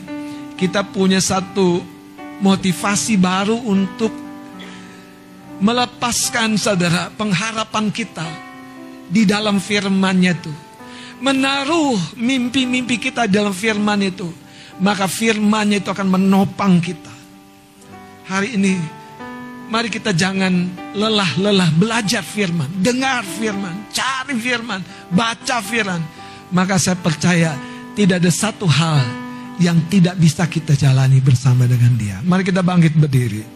kita 0.57 0.81
punya 0.81 1.21
satu 1.21 1.85
motivasi 2.41 3.13
baru 3.21 3.61
untuk 3.61 4.09
melepaskan 5.61 6.57
saudara 6.57 7.13
pengharapan 7.13 7.93
kita 7.93 8.25
di 9.05 9.21
dalam 9.21 9.61
firman-Nya 9.61 10.33
itu. 10.33 10.53
Menaruh 11.21 12.17
mimpi-mimpi 12.17 12.97
kita 12.97 13.29
dalam 13.29 13.53
firman 13.53 14.01
itu. 14.01 14.33
Maka 14.81 15.05
firman-Nya 15.05 15.77
itu 15.77 15.93
akan 15.93 16.09
menopang 16.09 16.81
kita. 16.81 17.13
Hari 18.25 18.57
ini 18.57 18.94
mari 19.69 19.89
kita 19.89 20.13
jangan 20.13 20.51
lelah-lelah 20.93 21.69
belajar 21.77 22.21
firman, 22.21 22.69
dengar 22.81 23.25
firman, 23.25 23.89
cari 23.89 24.35
firman, 24.37 24.81
baca 25.13 25.57
firman. 25.61 26.01
Maka 26.53 26.77
saya 26.77 26.97
percaya 26.99 27.57
tidak 27.97 28.21
ada 28.21 28.31
satu 28.31 28.69
hal 28.69 29.01
yang 29.57 29.79
tidak 29.87 30.19
bisa 30.19 30.45
kita 30.45 30.75
jalani 30.75 31.23
bersama 31.23 31.65
dengan 31.65 31.95
dia. 31.95 32.17
Mari 32.21 32.43
kita 32.43 32.61
bangkit 32.61 32.93
berdiri. 32.99 33.54